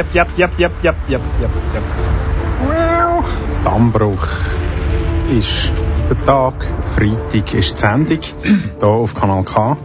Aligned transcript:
yep, 0.00 0.14
yep, 0.14 0.28
yep, 0.38 0.58
yep, 0.58 0.72
yep, 0.82 0.96
yep, 1.08 1.20
yep, 1.40 1.50
yep. 1.74 1.82
Wow. 2.66 3.24
Dammbruch 3.64 4.28
ist 5.30 5.72
der 6.08 6.24
Tag. 6.24 6.54
Freitag 6.96 7.54
ist 7.54 7.74
die 7.74 7.78
Sendung 7.78 8.18
hier 8.78 8.88
auf 8.88 9.14
Kanal 9.14 9.44
K. 9.44 9.76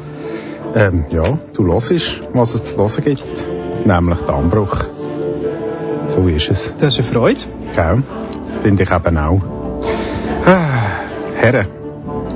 Ähm, 0.74 1.06
ja, 1.10 1.38
du 1.54 1.72
hörst, 1.72 2.22
was 2.34 2.56
es 2.56 2.64
zu 2.64 2.78
hören 2.78 3.04
gibt, 3.04 3.86
nämlich 3.86 4.20
Dammbruch. 4.20 4.86
So 6.08 6.28
ist 6.28 6.50
es. 6.50 6.74
Das 6.78 6.98
ist 6.98 7.00
eine 7.00 7.14
Freude. 7.14 7.40
Gell? 7.76 8.04
Finde 8.64 8.84
ich 8.84 8.92
eben 8.92 9.18
auch. 9.18 9.42
Ah, 10.46 11.02
Herren, 11.36 11.68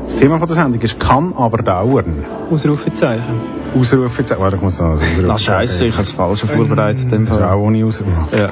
das 0.04 0.16
Thema 0.18 0.38
von 0.38 0.48
der 0.48 0.56
Sendung 0.56 0.82
ist 0.82 1.00
«Kann 1.00 1.34
aber 1.36 1.64
dauern». 1.64 2.26
Ausrufezeichen. 2.52 3.59
Ausrufezeichen. 3.76 4.42
Warte, 4.42 4.56
ich 4.58 4.62
muss 4.62 4.80
noch 4.80 4.90
Ausrufezeichen. 4.90 5.28
Na 5.28 5.38
scheiße, 5.38 5.86
ich 5.86 5.94
habe 5.94 6.04
es 6.04 6.12
falsch 6.12 6.42
vorbereitet. 6.42 7.12
dem 7.12 7.26
Das 7.26 7.38
ist 7.38 7.44
auch 7.44 7.60
ohne 7.60 7.86
Ausrufezeichen. 7.86 8.50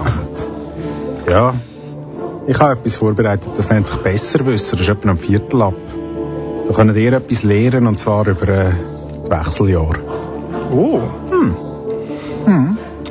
Ja. 1.25 1.31
Ja. 1.31 1.53
Ich 2.47 2.59
habe 2.59 2.73
etwas 2.73 2.95
vorbereitet, 2.95 3.49
das 3.57 3.69
nennt 3.69 3.87
sich 3.87 3.97
Besserwisser. 3.97 4.77
Das 4.77 4.87
ist 4.87 4.89
etwa 4.89 5.09
ein 5.09 5.17
Viertel 5.17 5.61
ab. 5.61 5.73
Da 6.67 6.73
könnt 6.73 6.95
ihr 6.95 7.13
etwas 7.13 7.43
lernen, 7.43 7.87
und 7.87 7.99
zwar 7.99 8.25
über 8.27 8.47
äh, 8.47 8.71
die 9.25 9.29
Wechseljahre. 9.29 9.99
Oh. 10.71 11.01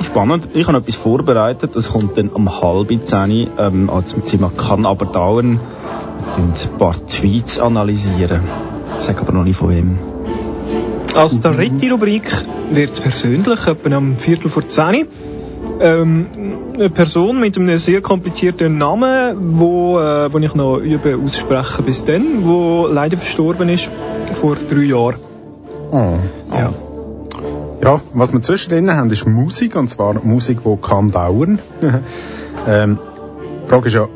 Spannend. 0.03 0.49
Ich 0.53 0.67
habe 0.67 0.77
etwas 0.77 0.95
vorbereitet. 0.95 1.75
Das 1.75 1.91
kommt 1.91 2.17
dann 2.17 2.29
um 2.29 2.61
halb 2.61 2.89
zehn 3.05 3.49
ähm, 3.57 3.89
zum 4.05 4.23
Thema 4.23 4.51
«Kann 4.55 4.85
aber 4.85 5.05
dauern». 5.05 5.59
Wir 6.19 6.43
werden 6.43 6.53
ein 6.53 6.77
paar 6.77 6.95
Tweets 7.07 7.59
analysieren. 7.59 8.41
Ich 8.97 9.05
sage 9.05 9.21
aber 9.21 9.33
noch 9.33 9.43
nicht 9.43 9.57
von 9.57 9.69
wem. 9.69 9.99
Als 11.17 11.39
dritte 11.39 11.91
Rubrik 11.91 12.31
wird 12.69 12.91
es 12.91 12.99
persönlich, 12.99 13.65
etwa 13.65 13.95
am 13.95 14.17
Viertel 14.17 14.51
vor 14.51 14.69
zehn. 14.69 15.07
Ähm, 15.79 16.27
eine 16.75 16.91
Person 16.91 17.39
mit 17.39 17.57
einem 17.57 17.75
sehr 17.79 18.01
komplizierten 18.01 18.77
Namen, 18.77 19.59
wo, 19.59 19.99
äh, 19.99 20.31
wo 20.31 20.37
ich 20.37 20.53
noch 20.53 20.77
übe 20.77 21.17
aussprechen 21.17 21.85
bis 21.85 22.05
dann, 22.05 22.47
wo 22.47 22.85
leider 22.85 23.17
verstorben 23.17 23.67
ist 23.67 23.89
vor 24.39 24.55
drei 24.55 24.83
Jahren. 24.83 25.15
Oh. 25.91 26.17
Ja. 26.55 26.73
Ja, 27.81 28.01
was 28.13 28.31
wir 28.33 28.41
zwischendrin 28.41 28.91
haben, 28.91 29.09
ist 29.09 29.25
Musik, 29.25 29.75
und 29.75 29.89
zwar 29.89 30.23
Musik, 30.23 30.59
die 30.63 30.77
kann 30.81 31.09
dauern. 31.09 31.57
ähm, 32.67 32.99
die 33.63 33.69
Frage 33.69 33.87
ist 33.87 33.93
ja, 33.95 34.07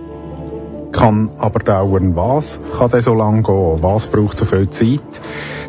kann 0.91 1.29
aber 1.37 1.59
dauern 1.59 2.15
was? 2.15 2.59
Kann 2.77 2.89
der 2.89 3.01
so 3.01 3.13
lange 3.13 3.43
gehen? 3.43 3.81
Was 3.83 4.07
braucht 4.07 4.37
so 4.37 4.45
viel 4.45 4.69
Zeit? 4.69 4.99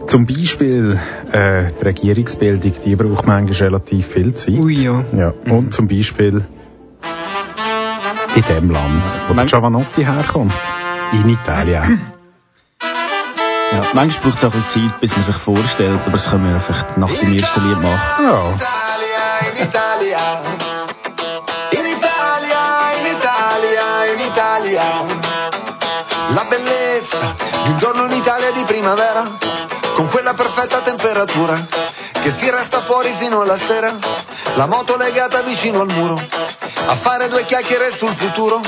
Zum 0.07 0.27
Beispiel 0.27 0.99
äh, 1.31 1.65
die 1.81 1.85
Regierungsbildung, 1.85 2.73
die 2.85 2.97
braucht 2.97 3.27
manchmal 3.27 3.69
relativ 3.69 4.07
viel 4.09 4.35
Zeit. 4.35 4.59
Ui, 4.59 4.75
ja. 4.75 5.05
Ja, 5.17 5.33
und 5.51 5.73
zum 5.73 5.89
Beispiel 5.89 6.45
in 8.35 8.43
dem 8.49 8.71
Land, 8.71 9.03
wo 9.29 9.35
der 9.35 9.37
Man- 9.37 9.47
Giovanotti 9.47 10.05
herkommt. 10.05 10.53
In 11.13 11.29
Italien. 11.29 12.01
Ja, 13.75 13.81
manchmal 13.95 14.25
braucht 14.33 14.37
es 14.37 14.45
auch 14.45 14.55
ein 14.55 14.61
bisschen 14.61 14.91
Zeit, 14.91 15.01
bis 15.01 15.17
man 15.17 15.23
sich 15.25 15.35
vorstellt, 15.35 15.99
aber 16.03 16.11
das 16.11 16.29
können 16.31 16.45
wir 16.45 16.55
einfach 16.57 16.95
nach 16.99 17.11
dem 17.11 17.33
ersten 17.35 17.67
Lied 17.67 17.81
machen. 17.81 18.25
Ja. 18.27 18.43
La 26.35 26.45
bellezza 26.47 27.37
di 27.65 27.71
un 27.71 27.77
giorno 27.77 28.05
in 28.05 28.13
Italia 28.13 28.51
di 28.53 28.65
primavera, 28.65 29.23
con 29.95 30.09
quella 30.09 30.33
perfetta 30.33 30.81
temperatura, 30.81 31.61
che 32.23 32.33
si 32.33 32.49
resta 32.49 32.81
fuori 32.81 33.13
fino 33.13 33.43
alla 33.43 33.59
sera, 33.59 33.95
la 34.55 34.67
moto 34.67 34.97
legata 34.97 35.43
vicino 35.43 35.83
al 35.83 35.93
muro, 35.93 36.19
a 36.87 36.97
fare 36.97 37.29
due 37.29 37.45
chiacchiere 37.45 37.95
sul 37.95 38.15
futuro, 38.17 38.63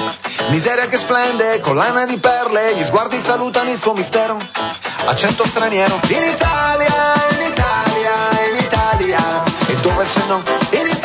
miseria 0.48 0.86
che 0.86 0.98
splende, 0.98 1.60
collana 1.60 2.04
di 2.04 2.18
perle, 2.18 2.74
gli 2.74 2.84
sguardi 2.84 3.22
salutano 3.24 3.70
il 3.70 3.80
suo 3.80 3.94
mistero, 3.94 4.38
accento 5.06 5.46
straniero. 5.46 6.00
In 6.08 6.22
Italia, 6.22 7.14
in 7.30 7.50
Italia, 7.50 8.12
in 8.50 8.56
Italia, 8.56 9.42
e 9.68 9.74
dove 9.76 10.04
se 10.04 10.20
no? 10.26 10.42
In 10.70 10.86
Italia, 10.86 11.03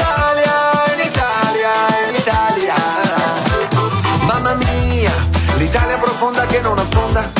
l'Italia 5.69 6.00
profonda 6.00 6.47
che 6.47 6.62
non 6.62 6.80
affonda, 6.80 7.31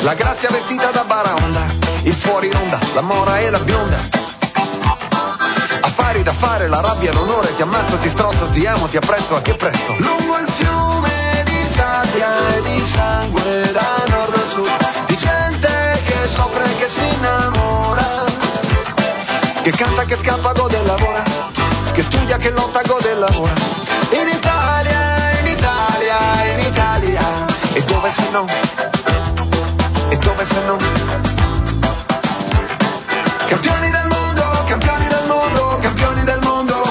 la 0.00 0.14
grazia 0.14 0.48
vestita 0.48 0.90
da 0.90 1.04
baraonda, 1.04 1.60
il 2.04 2.14
fuori 2.14 2.50
onda, 2.50 2.78
la 2.94 3.02
mora 3.02 3.38
e 3.40 3.50
la 3.50 3.58
bionda. 3.58 3.96
Affari 5.82 6.22
da 6.22 6.32
fare, 6.32 6.66
la 6.68 6.80
rabbia, 6.80 7.12
l'onore, 7.12 7.54
ti 7.54 7.60
ammazzo, 7.60 7.98
ti 7.98 8.08
strozzo, 8.08 8.46
ti 8.52 8.64
amo, 8.64 8.86
ti 8.86 8.96
apprezzo, 8.96 9.36
a 9.36 9.42
che 9.42 9.52
presto. 9.56 9.96
Lungo 9.98 10.38
il 10.38 10.48
fiume 10.48 11.42
di 11.44 11.68
sabbia 11.74 12.56
e 12.56 12.60
di 12.62 12.86
sangue 12.86 13.72
da 13.72 14.04
nord 14.08 14.34
a 14.34 14.44
sud, 14.48 15.04
di 15.04 15.16
gente 15.18 16.02
che 16.06 16.28
soffre 16.34 16.64
e 16.64 16.76
che 16.78 16.88
si 16.88 17.06
innamora, 17.16 18.24
che 19.60 19.70
canta, 19.72 20.04
che 20.04 20.16
scappa, 20.22 20.52
gode 20.52 20.80
e 20.80 20.86
lavora, 20.86 21.22
che 21.92 22.02
studia, 22.02 22.38
che 22.38 22.48
lotta, 22.48 22.80
gode 22.80 23.10
e 23.10 23.14
lavora. 23.14 23.52
In 24.12 24.28
Italia, 24.28 24.53
dove 28.04 28.16
se 28.16 28.30
no? 28.32 28.44
E 30.10 30.16
dove 30.18 30.44
se 30.44 30.60
no? 30.66 30.76
Campioni 33.48 33.90
del 33.90 34.06
mondo, 34.08 34.64
campioni 34.66 35.06
del 35.06 35.26
mondo, 35.26 35.78
campioni 35.80 36.24
del 36.24 36.40
mondo. 36.42 36.82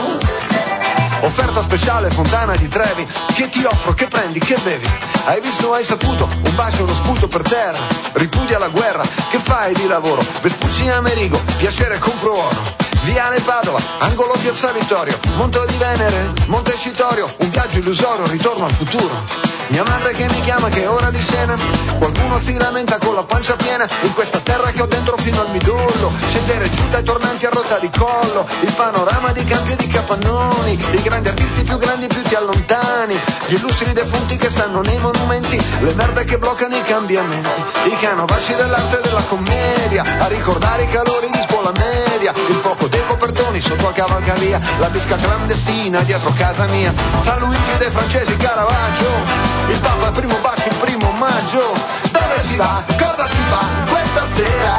Offerta 1.22 1.62
speciale 1.62 2.10
Fontana 2.10 2.56
di 2.56 2.68
Trevi, 2.68 3.08
che 3.36 3.48
ti 3.50 3.64
offro, 3.64 3.94
che 3.94 4.08
prendi, 4.08 4.40
che 4.40 4.58
bevi. 4.64 4.90
Hai 5.26 5.40
visto, 5.40 5.72
hai 5.74 5.84
saputo, 5.84 6.28
un 6.46 6.56
bacio, 6.56 6.84
uno 6.84 6.96
sputo 6.96 7.28
per 7.28 7.44
terra. 7.44 7.78
Ripudia 8.14 8.58
la 8.58 8.70
guerra, 8.70 9.04
che 9.30 9.38
fai 9.38 9.76
di 9.76 9.86
lavoro? 9.86 10.26
Vespucci 10.42 10.90
Amerigo, 10.90 11.40
piacere 11.58 12.00
compro 12.00 12.32
oro. 12.32 12.82
Viale 13.04 13.40
Padova, 13.42 13.80
angolo 14.00 14.34
Piazza 14.42 14.72
Vittorio, 14.72 15.20
Monte 15.36 15.64
di 15.68 15.78
Venere, 15.78 16.34
Monte 16.48 16.76
Citorio, 16.76 17.32
un 17.38 17.50
viaggio 17.52 17.78
illusorio, 17.78 18.26
ritorno 18.26 18.66
al 18.66 18.72
futuro. 18.72 19.53
Mia 19.70 19.84
madre 19.84 20.14
che 20.14 20.28
mi 20.28 20.42
chiama 20.42 20.70
che 20.70 20.84
è 20.84 20.90
ora 20.90 21.10
di 21.10 21.22
cena. 21.22 21.56
Qualcuno 21.98 22.40
si 22.44 22.56
lamenta 22.58 22.98
con 22.98 23.16
la 23.16 23.24
pancia 23.24 23.56
piena. 23.56 23.86
In 24.02 24.14
questa 24.14 24.40
terra 24.40 24.70
che 24.72 24.82
ho 24.82 24.86
dentro 24.86 25.16
fino 25.18 25.40
al 25.42 25.50
midollo 25.52 26.12
Scendere 26.28 26.70
giù 26.70 26.82
dai 26.90 27.04
tornanti 27.04 27.46
a 27.46 27.50
rotta 27.50 27.80
di 27.80 27.90
collo. 27.90 28.46
Il 28.62 28.74
panorama 28.74 29.32
di 29.32 29.44
campi 29.46 29.72
e 29.72 29.76
di 29.78 29.88
capannoni 29.88 30.74
I 30.74 31.02
grandi 31.02 31.30
artisti 31.30 31.64
più 31.64 31.78
grandi 31.78 32.08
più 32.08 32.22
ti 32.22 32.36
allontani. 32.36 33.20
Gli 33.48 33.54
illustri 33.54 33.94
defunti 33.94 34.38
che 34.38 34.50
stanno 34.50 34.82
nei 34.82 34.98
monumenti 34.98 35.58
Le 35.80 35.94
merde 35.94 36.26
che 36.26 36.38
bloccano 36.38 36.76
i 36.76 36.84
cambiamenti. 36.84 37.62
I 37.86 37.98
canovacci 38.00 38.56
dell'arte 38.56 39.00
e 39.00 39.02
della 39.02 39.24
commedia 39.24 40.04
A 40.20 40.28
ricordare 40.28 40.84
i 40.84 40.88
calori 40.88 41.30
di 41.32 41.40
scuola 41.48 41.72
media. 41.72 42.34
Il 42.48 42.56
fuoco 42.56 42.88
dei 42.88 43.04
copertoni 43.08 43.62
sotto 43.62 43.88
a 43.88 43.92
cavalcavia 43.92 44.60
La 44.80 44.90
disca 44.90 45.16
clandestina 45.16 46.02
dietro 46.02 46.32
casa 46.36 46.66
mia. 46.66 46.94
San 47.24 47.40
Luigi 47.40 47.78
dei 47.78 47.90
francesi 47.90 48.36
Caravaggio 48.38 49.53
il 49.68 49.80
Papa 49.80 50.08
il 50.08 50.12
primo 50.12 50.38
bacio 50.38 50.68
il 50.70 50.76
primo 50.76 51.12
maggio 51.12 51.74
Dove 52.12 52.42
si 52.42 52.56
va? 52.56 52.84
Cosa 52.88 53.28
si 53.28 53.44
fa 53.50 53.66
questa 53.90 54.26
sera? 54.36 54.78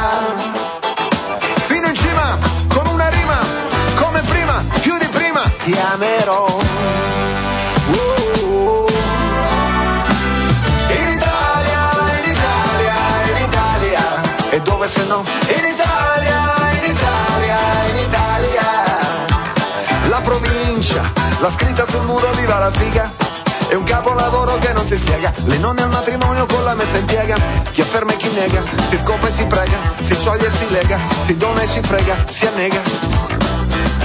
Fino 1.66 1.88
in 1.88 1.94
cima 1.94 2.38
con 2.68 2.86
una 2.86 3.08
rima 3.08 3.38
Come 3.96 4.20
prima, 4.22 4.62
più 4.80 4.96
di 4.98 5.08
prima 5.08 5.42
Ti 5.64 5.78
amerò 5.92 6.46
Uh. 7.86 8.24
Dove 14.84 14.88
se 14.88 15.04
no? 15.06 15.20
In 15.20 15.64
Italia, 15.64 16.40
in 16.78 16.90
Italia, 16.90 17.58
in 17.90 17.96
Italia 17.96 18.68
La 20.08 20.20
provincia, 20.20 21.02
la 21.40 21.50
scritta 21.52 21.86
sul 21.86 22.02
muro 22.02 22.30
viva 22.32 22.58
la 22.58 22.70
figa 22.70 23.43
è 23.74 23.76
un 23.76 23.84
capolavoro 23.84 24.56
che 24.58 24.72
non 24.72 24.86
si 24.86 24.96
spiega. 24.96 25.32
Le 25.46 25.58
nonne 25.58 25.82
al 25.82 25.88
matrimonio 25.88 26.46
con 26.46 26.62
la 26.62 26.74
messa 26.74 26.96
in 26.96 27.06
piega. 27.06 27.36
Chi 27.72 27.80
afferma 27.80 28.12
e 28.12 28.16
chi 28.16 28.30
nega 28.32 28.62
Si 28.88 28.96
scopa 29.02 29.26
e 29.26 29.32
si 29.32 29.44
prega. 29.46 29.78
Si 30.06 30.14
scioglie 30.14 30.46
e 30.46 30.50
si 30.50 30.70
lega 30.70 30.98
Si 31.26 31.36
dona 31.36 31.60
e 31.60 31.66
si 31.66 31.80
frega 31.80 32.14
Si 32.30 32.46
annega. 32.46 32.80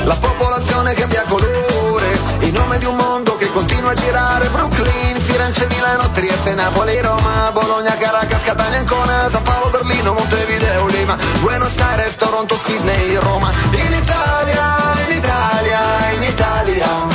La 0.06 0.16
popolazione 0.16 0.94
cambia 0.96 1.24
colore 1.28 2.18
In 2.40 2.54
nome 2.54 2.80
di 2.80 2.86
un 2.86 2.96
mondo 2.96 3.38
che 3.38 3.52
continua 3.52 3.92
a 3.92 3.94
girare. 3.94 4.50
Brooklyn, 4.50 5.16
Firenze, 5.20 5.68
Milano, 5.68 6.10
Trieste, 6.14 6.54
Napoli, 6.56 7.00
Roma 7.02 7.52
Bologna, 7.52 7.96
Caracas, 7.96 8.42
Catania, 8.42 8.80
Ancona 8.80 9.30
San 9.30 9.44
Paolo, 9.44 9.70
Berlino, 9.70 10.14
Montevideo, 10.14 10.88
Lima 10.88 11.16
Buenos 11.42 11.78
Aires, 11.78 12.16
Toronto, 12.16 12.58
Sydney, 12.66 13.16
Roma. 13.18 13.52
In 13.72 13.94
Italia, 13.94 14.66
in 15.06 15.16
Italia, 15.16 15.80
in 16.16 16.24
Italia 16.24 17.09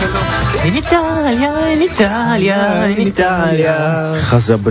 In 0.00 0.76
Italia, 0.76 1.72
in 1.72 1.80
Italia, 1.80 2.84
in 2.86 3.06
Italia. 3.08 4.14
Es 4.14 4.50
aber 4.52 4.70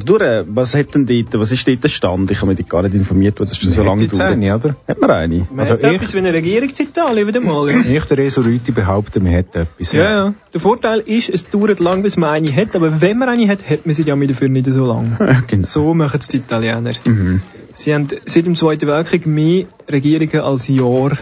durch. 0.00 0.22
Was 0.54 0.74
hat 0.74 0.94
denn 0.94 1.06
dort, 1.06 1.38
was 1.40 1.52
ist 1.52 1.68
dort 1.68 1.84
der 1.84 1.88
Stand? 1.88 2.30
Ich 2.32 2.40
habe 2.42 2.52
mich 2.52 2.68
gar 2.68 2.82
nicht 2.82 2.94
informiert, 2.96 3.38
weil 3.38 3.46
das 3.46 3.58
schon 3.58 3.70
so 3.70 3.84
lange 3.84 4.02
jetzt 4.04 4.20
eine, 4.20 4.44
dauert. 4.48 4.64
oder? 4.64 4.76
Hat 4.88 5.00
man 5.00 5.10
eine? 5.10 5.46
Man 5.50 5.60
Also 5.60 5.74
hat 5.74 5.84
ich- 5.84 5.92
etwas 5.92 6.14
wie 6.14 6.18
eine 6.18 6.32
Regierung 6.32 6.68
in 6.70 6.84
Italien 6.86 7.28
wieder 7.28 7.40
mal. 7.40 7.68
Ich, 7.86 8.04
der 8.06 8.18
Reso 8.18 8.40
Rüti, 8.40 8.72
behaupte, 8.72 9.20
man 9.20 9.34
hat 9.36 9.54
etwas. 9.54 9.92
Ja, 9.92 10.10
ja. 10.26 10.34
Der 10.52 10.60
Vorteil 10.60 11.00
ist, 11.00 11.28
es 11.28 11.48
dauert 11.50 11.78
lang, 11.78 12.02
bis 12.02 12.16
man 12.16 12.30
eine 12.30 12.52
hat, 12.56 12.74
aber 12.74 13.00
wenn 13.00 13.18
man 13.18 13.28
eine 13.28 13.46
hat, 13.46 13.68
hat 13.70 13.86
man 13.86 13.94
sie 13.94 14.02
ja 14.02 14.16
mit 14.16 14.30
dafür 14.30 14.48
nicht 14.48 14.66
so 14.66 14.84
lang. 14.86 15.16
Ja, 15.20 15.42
genau. 15.46 15.66
So 15.66 15.94
machen 15.94 16.18
es 16.20 16.26
die 16.28 16.38
Italiener. 16.38 16.92
Mhm. 17.04 17.40
Sie 17.74 17.94
haben 17.94 18.08
seit 18.26 18.46
dem 18.46 18.56
Zweiten 18.56 18.88
Weltkrieg 18.88 19.26
mehr 19.26 19.66
Regierungen 19.88 20.40
als 20.40 20.66
Jahr 20.66 21.12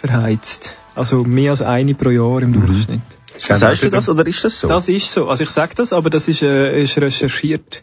verheizt. 0.00 0.76
Also 0.94 1.24
mehr 1.24 1.52
als 1.52 1.62
eine 1.62 1.94
pro 1.94 2.10
Jahr 2.10 2.42
im 2.42 2.52
Durchschnitt. 2.52 3.00
Sagst 3.38 3.82
du 3.82 3.90
das 3.90 4.08
oder 4.08 4.26
ist 4.26 4.44
das 4.44 4.60
so? 4.60 4.68
Das 4.68 4.88
ist 4.88 5.12
so. 5.12 5.28
Also 5.28 5.44
ich 5.44 5.50
sage 5.50 5.74
das, 5.74 5.92
aber 5.92 6.10
das 6.10 6.28
ist, 6.28 6.42
äh, 6.42 6.82
ist 6.82 6.98
recherchiert. 6.98 7.82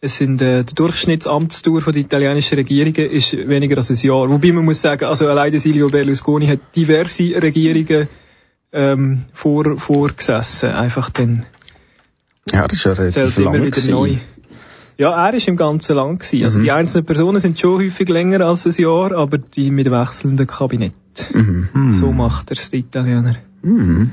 Es 0.00 0.16
sind, 0.16 0.40
äh, 0.42 0.62
die 0.64 0.74
Durchschnittsamtsdauer 0.74 1.80
von 1.80 1.92
der 1.92 2.02
italienischen 2.02 2.54
Regierungen 2.56 3.10
ist 3.10 3.32
weniger 3.32 3.76
als 3.78 3.90
ein 3.90 3.96
Jahr. 3.96 4.28
Wobei 4.28 4.52
man 4.52 4.64
muss 4.64 4.80
sagen, 4.80 5.04
also 5.04 5.28
allein 5.28 5.50
der 5.50 5.60
Silvio 5.60 5.88
Berlusconi 5.88 6.46
hat 6.46 6.60
diverse 6.76 7.42
Regierungen 7.42 8.08
ähm, 8.72 9.24
vor, 9.32 9.78
vorgesessen. 9.78 10.70
Einfach 10.70 11.10
dann 11.10 11.46
ja, 12.52 12.68
das 12.68 12.78
ist 12.78 12.84
ja 12.84 12.92
es 12.92 12.98
relativ 12.98 13.14
zählt 13.14 13.38
immer 13.38 13.54
wieder 13.54 13.70
gewesen. 13.70 13.90
neu. 13.90 14.16
Ja, 14.98 15.26
er 15.26 15.34
ist 15.34 15.46
im 15.48 15.56
ganzen 15.56 15.94
Land 15.96 16.20
gewesen. 16.20 16.44
Also 16.44 16.58
Mhm. 16.58 16.62
die 16.64 16.72
einzelnen 16.72 17.04
Personen 17.06 17.38
sind 17.40 17.58
schon 17.58 17.80
häufig 17.82 18.08
länger 18.08 18.40
als 18.40 18.66
ein 18.66 18.72
Jahr, 18.82 19.12
aber 19.12 19.38
die 19.38 19.70
mit 19.70 19.90
wechselndem 19.90 20.46
Kabinett. 20.46 20.94
Mhm. 21.34 21.94
So 21.94 22.12
macht 22.12 22.50
er 22.50 22.56
es, 22.56 22.70
die 22.70 22.78
Italiener. 22.78 23.36
Mhm. 23.62 24.10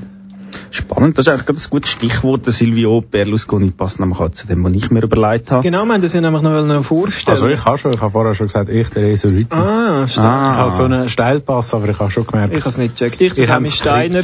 Spannend, 0.70 1.18
das 1.18 1.26
ist 1.26 1.32
eigentlich 1.32 1.46
gerade 1.46 1.58
ein 1.58 1.70
gutes 1.70 1.90
Stichwort. 1.90 2.46
Der 2.46 2.52
Silvio 2.52 3.00
Berlusconi 3.00 3.70
passt 3.70 3.98
nämlich 3.98 4.20
auch 4.20 4.30
zu 4.30 4.46
dem, 4.46 4.62
was 4.62 4.72
ich 4.72 4.88
mir 4.90 5.02
überlegt 5.02 5.50
habe. 5.50 5.62
Genau, 5.62 5.84
wir 5.84 5.94
haben 5.94 6.02
das 6.02 6.12
ja 6.12 6.20
nämlich 6.20 6.42
noch 6.42 6.64
noch 6.64 6.84
vorstellen. 6.84 7.34
Also 7.34 7.48
ich 7.48 7.64
habe 7.64 7.76
schon, 7.78 7.92
ich 7.92 8.00
habe 8.00 8.12
vorher 8.12 8.34
schon 8.34 8.46
gesagt, 8.46 8.68
ich, 8.68 8.88
der 8.90 9.02
Reso 9.02 9.28
Rüti. 9.28 9.46
Ah, 9.50 10.06
stimmt. 10.06 10.24
Ich 10.26 10.30
Ah, 10.30 10.56
habe 10.56 10.70
so 10.70 10.84
einen 10.84 11.08
Steilpass, 11.08 11.74
aber 11.74 11.88
ich 11.88 11.98
habe 11.98 12.10
schon 12.10 12.26
gemerkt, 12.26 12.52
Ich 12.54 12.60
habe 12.60 12.68
es 12.68 12.78
nicht 12.78 12.96
gecheckt. 12.96 13.20
Ich, 13.20 13.32
der 13.34 13.46
Sammy 13.46 13.70
Steiner, 13.70 14.22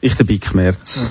ich 0.00 0.14
der 0.14 0.24
Big 0.24 0.54
Merz. 0.54 1.10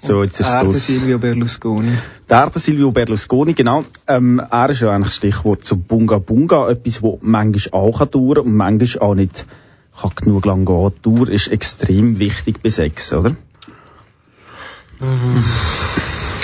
So, 0.00 0.22
jetzt 0.22 0.38
ist 0.40 0.52
der 0.52 0.64
das. 0.64 0.86
Silvio 0.86 1.18
Berlusconi. 1.18 1.90
Der, 2.28 2.50
der 2.50 2.60
Silvio 2.60 2.92
Berlusconi, 2.92 3.54
genau. 3.54 3.84
Ähm, 4.06 4.38
er 4.38 4.70
ist 4.70 4.80
ja 4.80 4.90
eigentlich 4.90 5.14
Stichwort 5.14 5.64
zu 5.64 5.76
Bunga 5.76 6.18
Bunga. 6.18 6.70
Etwas, 6.70 7.02
wo 7.02 7.18
manchmal 7.20 7.80
auch 7.80 7.98
kann 7.98 8.10
dauern 8.10 8.38
und 8.38 8.54
manchmal 8.54 9.08
auch 9.08 9.14
nicht 9.14 9.46
kann 10.00 10.12
genug 10.14 10.46
lang 10.46 10.64
gehen. 10.64 10.92
Die 10.96 11.02
Dauer 11.02 11.28
ist 11.28 11.48
extrem 11.48 12.18
wichtig 12.18 12.62
bei 12.62 12.70
Sex, 12.70 13.12
oder? 13.12 13.34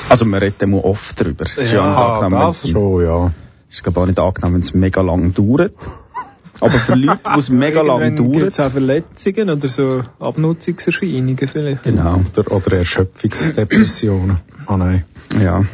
Also, 0.08 0.24
man 0.24 0.40
redet 0.40 0.62
immer 0.62 0.84
oft 0.84 1.18
drüber. 1.18 1.44
Ist 1.44 1.56
ja, 1.56 1.84
ja, 1.84 2.18
angenehm, 2.18 2.40
das 2.40 2.68
schon, 2.68 3.04
ja. 3.04 3.32
Ist 3.70 3.82
glaube 3.82 4.00
auch 4.00 4.06
nicht 4.06 4.18
angenehm, 4.18 4.54
wenn 4.54 4.60
es 4.60 4.74
mega 4.74 5.00
lang 5.00 5.32
dauert. 5.34 5.72
Aber 6.60 6.70
für 6.78 6.94
Leute, 6.94 7.20
wo 7.24 7.38
es 7.38 7.50
mega 7.64 7.82
lang 7.82 8.16
dauert, 8.16 8.32
gibt's 8.32 8.60
auch 8.60 8.70
Verletzungen 8.70 9.50
oder 9.50 9.68
so 9.68 10.02
Abnutzungserscheinungen 10.20 11.48
vielleicht. 11.48 11.82
genau, 11.82 12.22
Oder, 12.36 12.52
oder 12.52 12.76
Erschöpfungsdepressionen. 12.78 14.38
Ah 14.66 14.76
nein. 14.78 15.04
ja. 15.42 15.64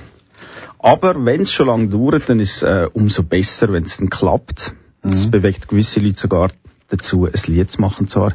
Aber 0.82 1.24
wenn 1.26 1.42
es 1.42 1.52
schon 1.52 1.66
lange 1.66 1.88
dauert, 1.88 2.28
dann 2.28 2.40
ist 2.40 2.56
es 2.56 2.62
äh, 2.62 2.86
umso 2.94 3.22
besser, 3.22 3.70
wenn 3.72 3.84
es 3.84 3.98
dann 3.98 4.08
klappt. 4.10 4.72
Das 5.02 5.26
Mhm. 5.26 5.30
bewegt 5.30 5.68
gewisse 5.68 6.00
Leute 6.00 6.18
sogar 6.20 6.50
dazu, 6.88 7.26
ein 7.26 7.32
Lied 7.46 7.70
zu 7.70 7.80
machen. 7.80 8.08
Zwar 8.08 8.32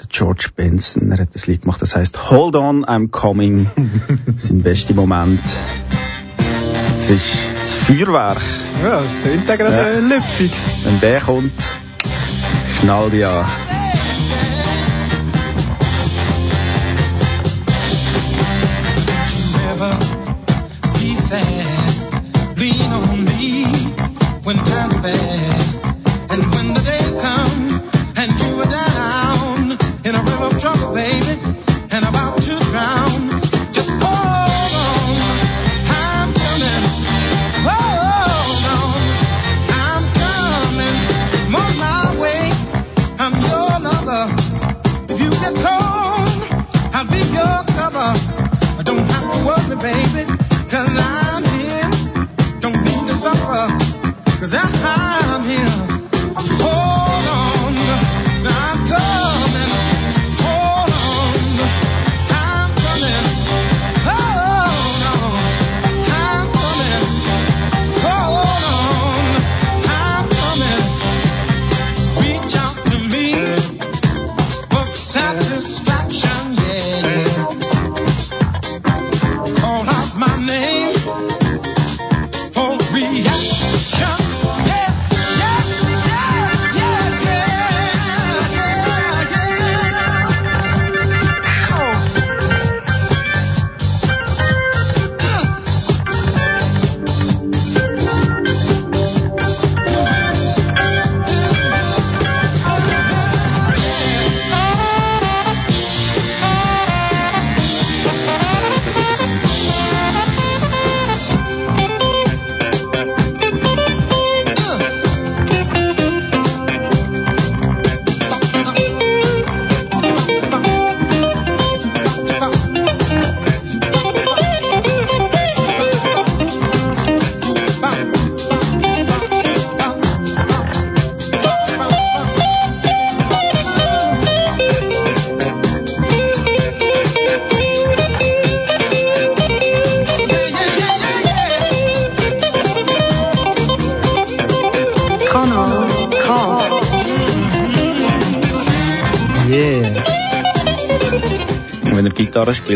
der 0.00 0.06
George 0.08 0.48
Benson, 0.54 1.10
er 1.12 1.18
hat 1.20 1.34
das 1.34 1.46
Lied 1.46 1.62
gemacht, 1.62 1.80
das 1.82 1.94
heißt 1.94 2.30
Hold 2.30 2.56
on, 2.56 2.84
I'm 2.84 3.10
coming. 3.10 3.66
Sein 4.38 4.62
bester 4.62 4.94
Moment. 4.94 5.40
Es 6.96 7.10
ist 7.10 7.36
das 7.60 7.74
Feuerwerk. 7.74 8.40
Ja, 8.82 9.02
es 9.02 9.20
tönt 9.22 9.48
ja 9.48 9.56
gerade 9.56 9.76
äh, 9.76 10.00
lüftig. 10.00 10.52
Wenn 10.84 11.00
der 11.00 11.20
kommt, 11.20 11.52
Lean 22.56 22.92
on 22.92 23.24
me 23.24 23.64
when 24.44 24.56
times 24.56 24.94
are 24.94 25.02
bad. 25.02 25.33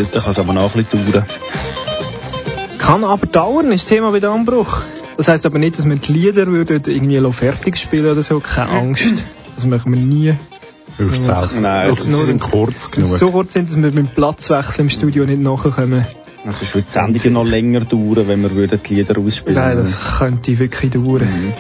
Dann 0.05 0.23
kann 0.23 0.33
es 0.33 0.39
aber 0.39 0.53
noch 0.53 0.75
ein 0.75 0.83
bisschen 0.85 1.11
dauern. 1.13 1.27
Kann 2.79 3.05
aber 3.05 3.27
dauern, 3.27 3.73
ist 3.73 3.85
das 3.85 3.89
Thema 3.91 4.11
bei 4.13 4.27
Anbruch. 4.27 4.81
Das 5.17 5.29
heisst 5.29 5.45
aber 5.47 5.59
nicht, 5.59 5.79
dass 5.79 5.87
wir 5.89 5.97
die 5.97 6.13
Lieder 6.13 6.47
würden 6.47 6.83
irgendwie 6.87 7.33
fertig 7.33 7.77
spielen 7.77 8.07
oder 8.13 8.23
so. 8.23 8.41
Keine 8.41 8.71
Angst. 8.71 9.05
Das 9.57 9.67
machen 9.67 9.93
wir 9.93 10.01
nie. 10.01 10.35
Ja, 10.99 11.13
selten. 11.47 11.63
nein, 11.63 11.89
das- 11.91 12.05
sie 12.05 12.13
sind 12.13 12.41
kurz 12.41 12.89
Wenn 12.93 13.05
genug. 13.05 13.19
so 13.19 13.31
kurz 13.31 13.53
sind, 13.53 13.69
dass 13.69 13.77
wir 13.77 13.83
mit 13.83 13.97
dem 13.97 14.09
Platzwechsel 14.09 14.81
im 14.83 14.91
Studio 14.91 15.25
nicht 15.27 15.41
nachkommen. 15.41 16.05
Also 16.47 16.59
es 16.63 16.75
würde 16.75 16.87
die 16.89 16.93
Sendungen 16.93 17.33
noch 17.35 17.45
länger 17.45 17.81
dauern, 17.81 18.27
wenn 18.29 18.43
wir 18.43 18.55
würden 18.55 18.81
die 18.85 18.95
Lieder 18.95 19.19
ausspielen 19.19 19.55
Nein, 19.57 19.77
das 19.77 19.97
könnte 20.19 20.59
wirklich 20.59 20.93
dauern. 20.93 21.53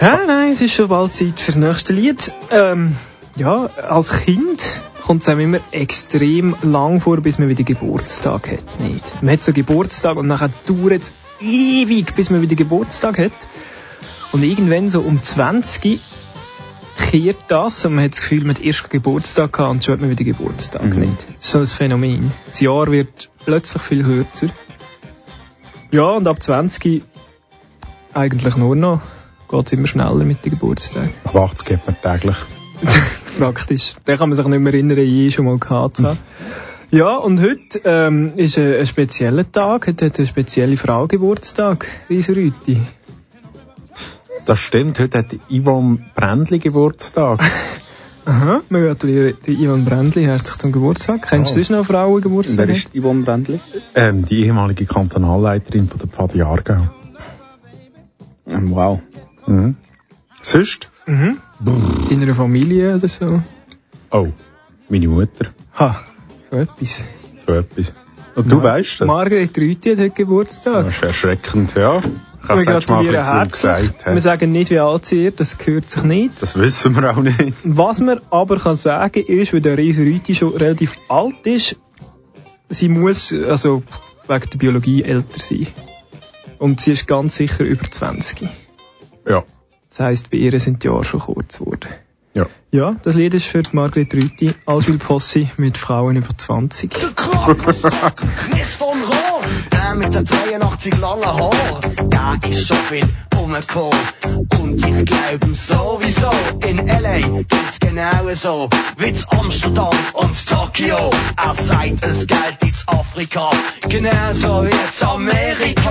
Ja, 0.00 0.20
nein, 0.26 0.52
es 0.52 0.60
ist 0.60 0.72
schon 0.74 0.88
bald 0.88 1.12
Zeit 1.14 1.40
fürs 1.40 1.56
nächste 1.56 1.92
Lied. 1.92 2.32
Ähm, 2.50 2.96
ja, 3.36 3.66
als 3.88 4.12
Kind 4.24 4.62
kommt 5.00 5.22
es 5.22 5.28
einem 5.28 5.40
immer 5.40 5.60
extrem 5.72 6.56
lang 6.62 7.00
vor, 7.00 7.18
bis 7.20 7.38
man 7.38 7.48
wieder 7.48 7.64
Geburtstag 7.64 8.50
hat. 8.50 8.80
Nicht? 8.80 9.22
Man 9.22 9.32
hat 9.34 9.42
so 9.42 9.52
Geburtstag 9.52 10.16
und 10.16 10.26
nachher 10.26 10.50
dauert 10.66 11.02
es 11.02 11.12
ewig, 11.40 12.14
bis 12.14 12.30
man 12.30 12.42
wieder 12.42 12.56
Geburtstag 12.56 13.18
hat. 13.18 13.32
Und 14.32 14.42
irgendwann 14.42 14.90
so 14.90 15.00
um 15.00 15.22
20 15.22 16.00
kehrt 16.96 17.38
das 17.48 17.84
und 17.84 17.94
man 17.94 18.04
hat 18.04 18.12
das 18.12 18.20
Gefühl, 18.20 18.44
man 18.44 18.56
hat 18.56 18.62
erst 18.62 18.88
Geburtstag 18.90 19.52
gehabt 19.52 19.70
und 19.70 19.84
schon 19.84 19.94
hat 19.94 20.00
man 20.00 20.10
wieder 20.10 20.24
Geburtstag. 20.24 20.84
Mhm. 20.84 21.00
Nicht? 21.00 21.26
Das 21.36 21.44
ist 21.46 21.50
so 21.50 21.58
ein 21.58 21.66
Phänomen. 21.66 22.32
Das 22.46 22.60
Jahr 22.60 22.90
wird 22.90 23.30
plötzlich 23.44 23.82
viel 23.82 24.04
kürzer. 24.04 24.48
Ja, 25.90 26.10
und 26.10 26.26
ab 26.28 26.40
20 26.42 27.02
eigentlich 28.12 28.56
nur 28.56 28.76
noch. 28.76 29.00
Geht 29.48 29.66
es 29.66 29.72
immer 29.72 29.88
schneller 29.88 30.24
mit 30.24 30.44
den 30.44 30.50
Geburtstagen. 30.50 31.12
Ab 31.24 31.34
80 31.34 31.66
geht 31.66 31.86
man 31.86 31.96
täglich. 32.00 32.36
Praktisch. 33.38 33.94
Den 34.06 34.18
kann 34.18 34.28
man 34.28 34.36
sich 34.36 34.46
nicht 34.46 34.58
mehr 34.60 34.72
erinnern, 34.74 34.98
je 34.98 35.30
schon 35.30 35.44
mal 35.46 35.58
gehabt 35.58 35.98
zu 35.98 36.04
haben. 36.04 36.18
Ja, 36.90 37.16
und 37.16 37.40
heute 37.40 37.80
ähm, 37.84 38.32
ist 38.36 38.58
ein, 38.58 38.74
ein 38.74 38.86
spezieller 38.86 39.50
Tag. 39.50 39.86
Heute 39.86 40.06
hat 40.06 40.18
eine 40.18 40.26
spezielle 40.26 40.76
Frau 40.76 41.06
Geburtstag, 41.06 41.86
Lisa 42.08 42.32
Rüti. 42.32 42.80
Das 44.44 44.58
stimmt, 44.58 44.98
heute 44.98 45.18
hat 45.18 45.36
Yvonne 45.50 45.98
Brändli 46.16 46.58
Geburtstag. 46.58 47.40
Aha, 48.26 48.60
wir 48.68 48.80
gratulieren 48.82 49.34
die 49.46 49.54
Ivan 49.62 49.84
Brändli 49.84 50.24
herzlich 50.24 50.58
zum 50.58 50.72
Geburtstag. 50.72 51.26
Kennst 51.28 51.52
Oh. 51.52 51.56
du 51.56 51.64
sonst 51.64 51.70
noch 51.70 51.86
Frauen 51.86 52.20
Geburtstag? 52.20 52.68
Wer 52.68 52.76
ist 52.76 52.90
Yvonne 52.94 53.22
Brändli? 53.22 53.60
ähm, 53.94 54.24
die 54.24 54.44
ehemalige 54.44 54.84
Kantonalleiterin 54.84 55.88
von 55.88 55.98
der 55.98 56.08
Pfad 56.08 56.34
Jahrgau. 56.34 56.88
Ähm, 58.46 58.70
wow. 58.74 59.00
Mhm. 59.46 59.76
Sonst? 60.42 60.90
Mhm. 61.06 61.38
In 62.10 62.22
einer 62.22 62.34
Familie 62.34 62.96
oder 62.96 63.08
so? 63.08 63.42
Oh, 64.10 64.28
meine 64.88 65.08
Mutter. 65.08 65.46
Ha, 65.74 66.00
so 66.50 66.56
etwas. 66.56 67.04
So 67.46 67.52
etwas. 67.54 67.92
Und 68.34 68.50
du 68.50 68.56
Ma- 68.56 68.62
weißt 68.62 69.02
das? 69.02 69.06
Margret 69.06 69.56
Rüti 69.58 69.90
hat 69.90 69.98
heute 69.98 70.10
Geburtstag. 70.10 70.86
Das 70.86 70.94
ist 70.96 71.02
erschreckend, 71.02 71.74
ja. 71.74 71.98
Ich 72.42 72.48
habe 72.48 72.66
Wir 72.66 72.78
es 72.78 72.86
Mal 72.88 73.48
gesagt. 73.48 74.06
Wir 74.06 74.20
sagen 74.20 74.52
nicht, 74.52 74.70
wie 74.70 74.78
alt 74.78 75.04
sie 75.04 75.26
ist, 75.26 75.40
das 75.40 75.58
gehört 75.58 75.90
sich 75.90 76.02
nicht. 76.04 76.40
Das 76.40 76.58
wissen 76.58 76.96
wir 76.96 77.10
auch 77.10 77.20
nicht. 77.22 77.58
Was 77.64 78.00
man 78.00 78.20
aber 78.30 78.58
kann 78.58 78.76
sagen 78.76 79.22
ist, 79.22 79.52
weil 79.52 79.60
der 79.60 79.76
Reise 79.76 80.02
Rüti 80.02 80.34
schon 80.34 80.56
relativ 80.56 80.96
alt 81.08 81.46
ist, 81.46 81.76
sie 82.70 82.88
muss 82.88 83.32
also 83.32 83.82
wegen 84.26 84.50
der 84.50 84.58
Biologie 84.58 85.02
älter 85.02 85.40
sein. 85.40 85.66
Und 86.58 86.80
sie 86.80 86.92
ist 86.92 87.06
ganz 87.06 87.36
sicher 87.36 87.64
über 87.64 87.90
20. 87.90 88.48
Ja. 89.28 89.44
Das 89.90 90.00
heisst, 90.00 90.30
bei 90.30 90.38
ihr 90.38 90.58
sind 90.60 90.82
die 90.82 90.86
Jahre 90.86 91.04
schon 91.04 91.20
kurz 91.20 91.58
geworden. 91.58 91.90
Ja. 92.32 92.46
Ja, 92.70 92.94
das 93.02 93.16
Lied 93.16 93.34
ist 93.34 93.46
für 93.46 93.62
Margret 93.72 94.14
Rüti, 94.14 94.54
Allschul 94.64 94.98
Posse 94.98 95.50
mit 95.56 95.76
Frauen 95.76 96.14
über 96.16 96.28
20. 96.36 96.90
Chris 96.90 98.76
von 98.76 99.02
Rohr, 99.02 99.42
der 99.72 99.94
mit 99.96 100.14
den 100.14 100.24
83 100.24 100.96
langen 100.98 101.26
Haaren, 101.26 102.10
der 102.10 102.38
ist 102.48 102.68
schon 102.68 102.76
viel 102.76 103.08
rumgekommen. 103.50 103.98
Und 104.58 104.74
ich 104.74 105.04
glaub 105.04 105.56
sowieso, 105.56 106.30
in 106.66 106.88
L.A. 106.88 107.18
geht's 107.18 107.80
genau 107.80 108.34
so, 108.34 108.68
wie 108.98 109.12
z 109.12 109.26
Amsterdam 109.30 109.90
und 110.12 110.48
Tokio. 110.48 111.10
Er 111.36 111.54
sagt, 111.54 112.04
es 112.04 112.26
gilt 112.26 112.62
in 112.62 112.72
Afrika, 112.86 113.50
genauso 113.88 114.64
wie 114.64 114.70
in 114.70 115.08
Amerika. 115.08 115.90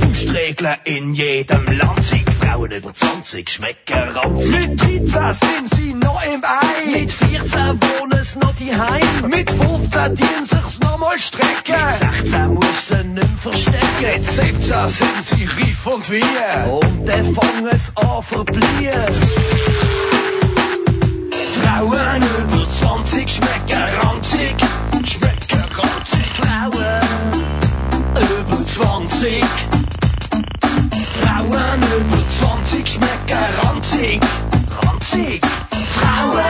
Faustregeln 0.00 0.76
in 0.84 1.14
jedem 1.14 1.66
Land 1.66 2.04
sind 2.04 2.28
Frauen 2.34 2.70
über 2.70 2.92
20 2.92 3.48
schmecken 3.48 4.16
ranzig. 4.16 4.50
Mit 4.50 4.80
13 4.80 5.34
sind 5.34 5.74
sie 5.74 5.94
noch 5.94 6.22
im 6.24 6.44
Ei. 6.44 6.98
Mit 6.98 7.12
14 7.12 7.80
wohnen 7.80 8.24
sie 8.24 8.38
noch 8.38 8.54
die 8.56 8.74
Heim. 8.74 9.30
Mit 9.30 9.50
15 9.50 10.14
dienen 10.14 10.44
sich's 10.44 10.80
noch 10.80 10.98
mal 10.98 11.18
strecken. 11.18 11.74
Mit 11.74 12.24
16 12.24 12.54
muss 12.54 12.88
sie 12.88 13.04
nicht 13.04 13.38
verstecken. 13.38 13.78
Mit 14.02 14.26
17 14.26 14.88
sind 14.88 15.22
sie 15.22 15.44
reif 15.44 15.86
und 15.86 16.10
wir. 16.10 16.72
Und 16.72 16.89
fangen 17.34 17.78
sie 17.78 17.96
an 17.96 18.22
verbliehen. 18.22 19.14
Frauen 21.62 22.22
über 22.22 22.70
20 22.70 23.30
schmecken 23.30 23.82
ranzig. 24.02 24.56
Schmecken 25.04 25.64
ranzig. 25.76 26.26
Frauen 26.38 27.44
über 28.16 28.66
20. 28.66 29.44
Frauen 31.20 31.82
über 31.98 32.28
20 32.28 32.88
schmecken 32.88 33.44
ranzig. 33.62 34.20
Ranzig. 34.82 35.40
Frauen 35.94 36.44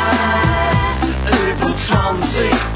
über 1.26 1.76
20. 1.76 2.69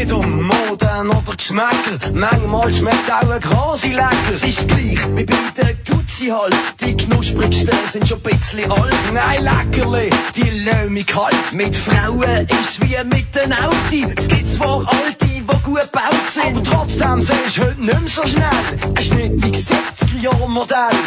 Nicht 0.00 0.12
um 0.12 0.42
Moden 0.46 1.08
oder 1.10 1.36
Geschmäcker. 1.36 2.12
Manchmal 2.12 2.72
schmeckt 2.72 3.12
auch 3.12 3.28
ein 3.28 3.40
Grasi 3.40 3.90
lecker. 3.90 4.30
Es 4.30 4.42
ist 4.42 4.66
gleich 4.66 4.98
wie 5.14 5.24
bei 5.24 5.36
der 5.56 5.74
Gutzi 5.74 6.28
halt. 6.28 6.54
Die 6.80 6.96
knusprigsten 6.96 7.70
sind 7.86 8.08
schon 8.08 8.18
ein 8.18 8.22
bisschen 8.22 8.70
alt. 8.72 8.94
Nein, 9.12 9.42
Leckerli, 9.42 10.10
die 10.36 10.50
lassen 10.64 10.92
mich 10.92 11.06
kalt. 11.06 11.52
Mit 11.52 11.76
Frauen 11.76 12.46
ist's 12.46 12.80
wie 12.80 12.96
mit 13.04 13.34
den 13.34 13.52
Autos. 13.52 14.12
Es 14.16 14.28
gibt 14.28 14.48
zwar 14.48 14.88
Alte, 14.88 15.26
die 15.26 15.40
gut 15.64 15.80
gebaut 15.80 16.26
sind. 16.32 16.56
Aber 16.56 16.64
trotzdem 16.64 17.22
siehst 17.22 17.58
du 17.58 17.62
heute 17.62 17.80
nicht 17.80 18.00
mehr 18.00 18.08
so 18.08 18.26
schnell. 18.26 18.94
Ein 18.94 19.02
schnittiges 19.02 19.70
70er-Jahr-Modell. 19.70 20.98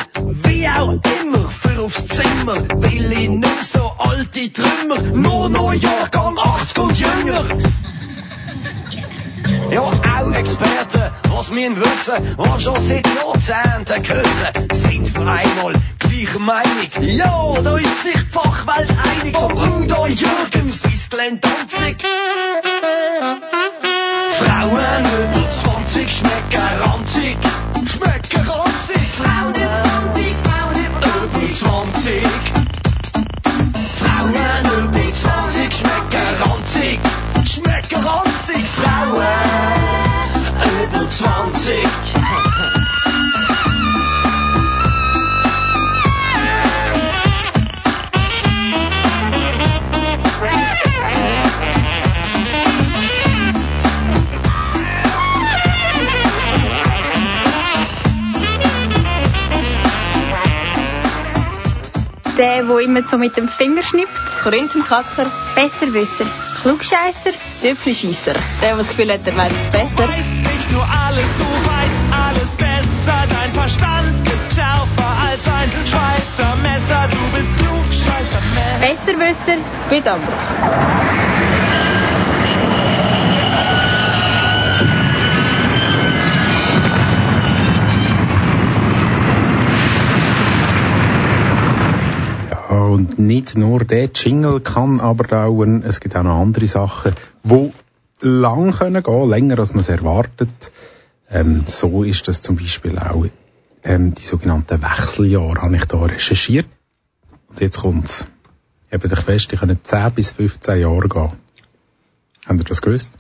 Wie 0.44 0.68
auch 0.68 0.92
immer, 0.92 1.50
für 1.50 1.82
aufs 1.82 2.06
Zimmer. 2.08 2.56
Will 2.82 3.12
ich 3.12 3.30
nicht 3.30 3.64
so 3.64 3.92
alte 3.98 4.52
Trümmer. 4.52 5.02
Nur 5.02 5.50
noch 5.50 5.74
Jahrgang 5.74 6.38
80 6.38 6.78
und 6.80 7.00
jünger. 7.00 7.46
Ja, 9.74 9.82
auch 9.82 10.32
Experten, 10.36 11.12
was 11.32 11.50
müssen 11.50 11.78
wissen, 11.78 12.38
was 12.38 12.62
schon 12.62 12.80
seit 12.80 13.08
Jahrzehnten 13.08 14.04
küssen, 14.04 14.68
sind 14.72 15.10
für 15.10 15.22
einmal 15.22 15.74
gleicher 15.98 16.40
Meinung. 16.40 16.90
Ja, 17.02 17.62
da 17.64 17.76
ist 17.78 18.04
sich 18.04 18.14
die 18.14 18.30
Fachwelt 18.32 18.90
einig. 18.92 19.36
Vom 19.36 19.52
Udo 19.52 20.06
Jürgens 20.06 20.78
bis 20.84 21.10
Glenn 21.10 21.40
Danzig. 21.42 22.06
Frauen 24.38 25.06
über 25.06 25.50
20 25.50 26.18
schmecken 26.18 26.68
ranzig. 26.84 27.38
Schmecken 27.92 28.48
ranzig. 28.48 29.08
Frauen 29.18 29.54
über 29.54 30.34
20, 30.52 30.52
Frauen 30.52 30.74
über 30.84 31.54
20. 31.54 32.24
Frauen 33.98 34.34
über 34.86 35.14
20 35.14 35.74
schmecken 35.74 36.28
ranzig. 36.44 37.00
Schmecken 37.46 38.06
ranzig. 38.06 38.33
Immer 62.84 63.04
so 63.04 63.18
mit 63.18 63.36
dem 63.38 63.48
Finger 63.48 63.84
schnippt. 63.84 64.12
Korinthenkacker, 64.44 65.26
Besserwisser. 65.56 66.26
Klugscheisser. 66.62 67.32
Tüpfelscheisser. 67.62 68.34
Der, 68.62 68.70
der 68.70 68.78
das 68.78 68.88
Gefühl 68.90 69.12
hat, 69.14 69.22
er 69.26 69.38
weiß 69.38 69.52
es 69.52 69.70
besser. 69.72 70.08
weißt 70.08 70.54
nicht 70.54 70.72
nur 70.72 70.84
alles, 71.06 71.28
du 71.38 71.46
weißt 71.72 72.02
alles 72.26 72.50
besser. 72.58 73.18
Dein 73.30 73.52
Verstand 73.54 74.28
ist 74.28 74.56
schärfer 74.56 75.12
als 75.30 75.48
ein 75.48 75.70
Schweizer 75.86 76.56
Messer. 76.58 77.08
Du 77.10 77.38
bist 77.38 77.50
klugscheißer 77.58 78.42
Mensch. 78.56 78.98
Besserwisser. 79.06 79.58
Mit 79.90 80.08
und 92.94 93.18
nicht 93.18 93.58
nur 93.58 93.84
der 93.84 94.12
Jingle 94.14 94.60
kann 94.62 95.02
aber 95.02 95.24
dauern, 95.24 95.82
es 95.84 96.00
gibt 96.00 96.16
auch 96.16 96.24
noch 96.24 96.40
andere 96.40 96.68
Sachen, 96.68 97.16
wo 97.44 97.74
lang 98.22 98.72
können 98.72 99.02
gehen, 99.02 99.30
länger 99.30 99.60
als 99.60 99.74
man 99.74 99.80
es 99.80 99.90
erwartet. 99.90 100.72
Ähm, 101.30 101.64
so 101.68 102.04
ist 102.04 102.28
das 102.28 102.42
zum 102.42 102.56
Beispiel 102.56 103.00
auch 103.00 103.26
ähm, 103.84 104.14
die 104.14 104.24
sogenannten 104.24 104.82
Wechseljahre, 104.82 105.62
habe 105.62 105.76
ich 105.76 105.86
da 105.86 105.98
recherchiert. 106.04 106.68
Und 107.50 107.60
jetzt 107.60 107.80
kommt's. 107.80 108.28
Eben 108.92 109.10
dich 109.10 109.20
fest, 109.20 109.52
die 109.52 109.58
können 109.58 109.80
10 109.84 110.12
bis 110.12 110.30
15 110.32 110.80
Jahre 110.80 111.10
gehen. 111.10 111.32
Habt 112.46 112.60
ihr 112.60 112.64
das 112.64 112.82
gewusst? 112.82 113.12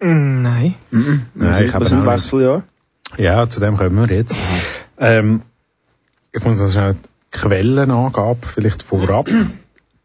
Mm, 0.00 0.42
Nein. 0.42 0.74
Nein, 1.34 1.64
ich 1.66 1.74
habe 1.74 1.84
das 1.84 1.92
ein. 1.92 2.06
Wechseljahr. 2.06 2.62
Ja, 3.18 3.48
zu 3.48 3.58
dem 3.58 3.76
kommen 3.76 4.08
wir 4.08 4.16
jetzt. 4.16 4.38
Ähm, 4.98 5.42
ich 6.32 6.44
muss 6.44 6.60
also 6.60 6.72
schnell 6.72 6.94
die 6.94 7.09
Quellenangabe 7.30 8.46
vielleicht 8.46 8.82
vorab. 8.82 9.28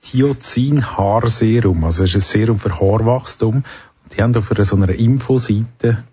Thiozin-Haarserum. 0.01 1.83
Also 1.83 2.03
es 2.03 2.15
ist 2.15 2.15
ein 2.15 2.41
Serum 2.41 2.59
für 2.59 2.79
Haarwachstum. 2.79 3.63
Die 4.15 4.21
haben 4.21 4.35
auf 4.35 4.51
so 4.59 4.75
einer 4.75 4.89
Infoseite, 4.89 6.03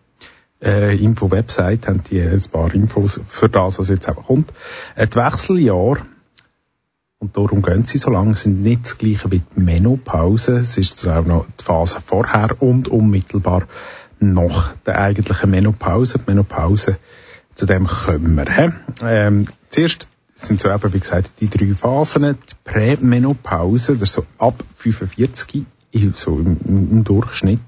äh, 0.63 0.97
Info-Website, 0.97 1.89
haben 1.89 2.03
die 2.11 2.21
ein 2.21 2.43
paar 2.51 2.75
Infos 2.75 3.21
für 3.29 3.49
das, 3.49 3.79
was 3.79 3.89
jetzt 3.89 4.09
auch 4.09 4.25
kommt. 4.25 4.53
Äh, 4.95 5.07
die 5.09 5.17
Wechseljahr, 5.17 5.99
und 7.19 7.37
darum 7.37 7.63
gehen 7.63 7.85
sie 7.85 7.99
so 7.99 8.11
lange, 8.11 8.35
sind 8.35 8.61
nicht 8.61 8.85
das 8.85 8.99
gleiche 8.99 9.31
wie 9.31 9.41
die 9.41 9.61
Menopause. 9.61 10.57
Es 10.57 10.79
ist 10.79 11.07
auch 11.07 11.25
noch 11.25 11.47
die 11.61 11.65
Phase 11.65 12.01
vorher 12.05 12.61
und 12.61 12.89
unmittelbar 12.89 13.69
nach 14.19 14.75
der 14.87 14.99
eigentlichen 15.01 15.51
Menopause. 15.51 16.19
Die 16.19 16.31
Menopause, 16.31 16.97
zu 17.55 17.67
dem 17.67 17.87
kommen 17.87 18.35
wir. 18.35 18.73
Ähm, 19.05 19.47
zuerst 19.69 20.09
sind 20.47 20.61
so 20.61 20.71
eben, 20.71 20.93
wie 20.93 21.01
gesagt, 21.01 21.35
die 21.41 21.49
drei 21.49 21.75
Phasen. 21.75 22.23
Die 22.23 22.55
Prämenopause, 22.65 23.95
das 23.95 24.11
ist 24.11 24.13
so 24.15 24.27
ab 24.39 24.63
45, 24.77 25.65
so 26.15 26.39
im, 26.39 26.59
im 26.67 27.05
Durchschnitt, 27.05 27.61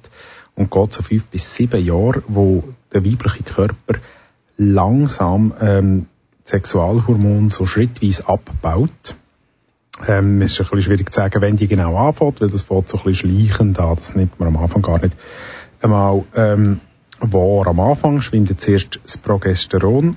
und 0.56 0.70
geht 0.70 0.92
so 0.92 1.02
fünf 1.02 1.28
bis 1.28 1.54
sieben 1.54 1.84
Jahre, 1.84 2.22
wo 2.28 2.62
der 2.92 3.04
weibliche 3.04 3.42
Körper 3.42 3.98
langsam 4.56 5.52
ähm, 5.60 6.06
Sexualhormone 6.44 7.50
so 7.50 7.66
schrittweise 7.66 8.28
abbaut. 8.28 9.16
Ähm, 10.06 10.42
es 10.42 10.52
ist 10.52 10.60
ein 10.60 10.64
bisschen 10.64 10.82
schwierig 10.82 11.12
zu 11.12 11.16
sagen, 11.16 11.40
wenn 11.40 11.56
die 11.56 11.66
genau 11.66 11.96
anfängt, 11.96 12.40
weil 12.40 12.50
das 12.50 12.62
fängt 12.62 12.88
so 12.88 12.98
ein 12.98 13.04
bisschen 13.04 13.30
schleichend 13.30 13.80
an, 13.80 13.96
das 13.96 14.14
nimmt 14.14 14.38
man 14.38 14.48
am 14.48 14.56
Anfang 14.62 14.82
gar 14.82 15.00
nicht 15.00 15.16
einmal 15.80 16.24
ähm, 16.34 16.80
wahr. 17.20 17.66
Am 17.66 17.80
Anfang 17.80 18.20
schwindet 18.20 18.60
zuerst 18.60 19.00
das 19.02 19.16
Progesteron 19.18 20.16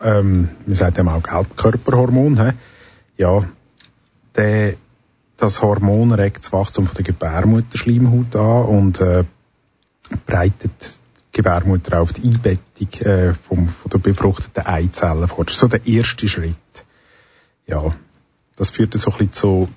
ähm, 0.00 0.48
man 0.66 0.76
sagt 0.76 0.98
ja 0.98 1.04
auch 1.04 1.22
Gelbkörperhormon, 1.22 2.40
he? 2.40 2.52
ja, 3.16 3.44
der, 4.36 4.74
das 5.36 5.60
Hormon 5.62 6.12
regt 6.12 6.44
das 6.44 6.52
Wachstum 6.52 6.86
von 6.86 6.94
der 6.94 7.04
Gebärmutterschleimhaut 7.04 8.36
an 8.36 8.64
und 8.64 9.00
äh, 9.00 9.24
breitet 10.26 10.98
die 11.32 11.36
Gebärmutter 11.38 12.00
auf 12.00 12.12
die 12.12 12.28
Einbettung 12.28 13.06
äh, 13.06 13.34
vom, 13.34 13.68
von 13.68 13.90
der 13.90 13.98
befruchteten 13.98 14.66
Eizellen 14.66 15.28
vor. 15.28 15.44
Das 15.44 15.54
ist 15.54 15.60
so 15.60 15.68
der 15.68 15.86
erste 15.86 16.28
Schritt. 16.28 16.56
Ja, 17.66 17.94
das 18.56 18.70
führt 18.70 18.94
so 18.94 19.10
ein 19.10 19.18
bisschen 19.18 19.32
zu 19.32 19.68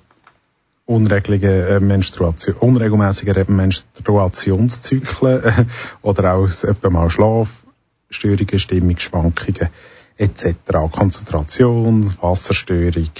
unregelige 0.86 1.68
äh, 1.68 1.80
Menstruation, 1.80 2.56
unregelmäßigen 2.56 3.54
Menstruationszyklen 3.54 5.44
äh, 5.44 5.64
oder 6.02 6.34
auch 6.34 6.48
etwa 6.48 6.90
mal 6.90 7.10
Schlafstörungen, 7.10 8.58
Stimmungsschwankungen 8.58 9.68
etc. 10.16 10.56
Konzentration, 10.90 12.16
Wasserstörung, 12.20 13.10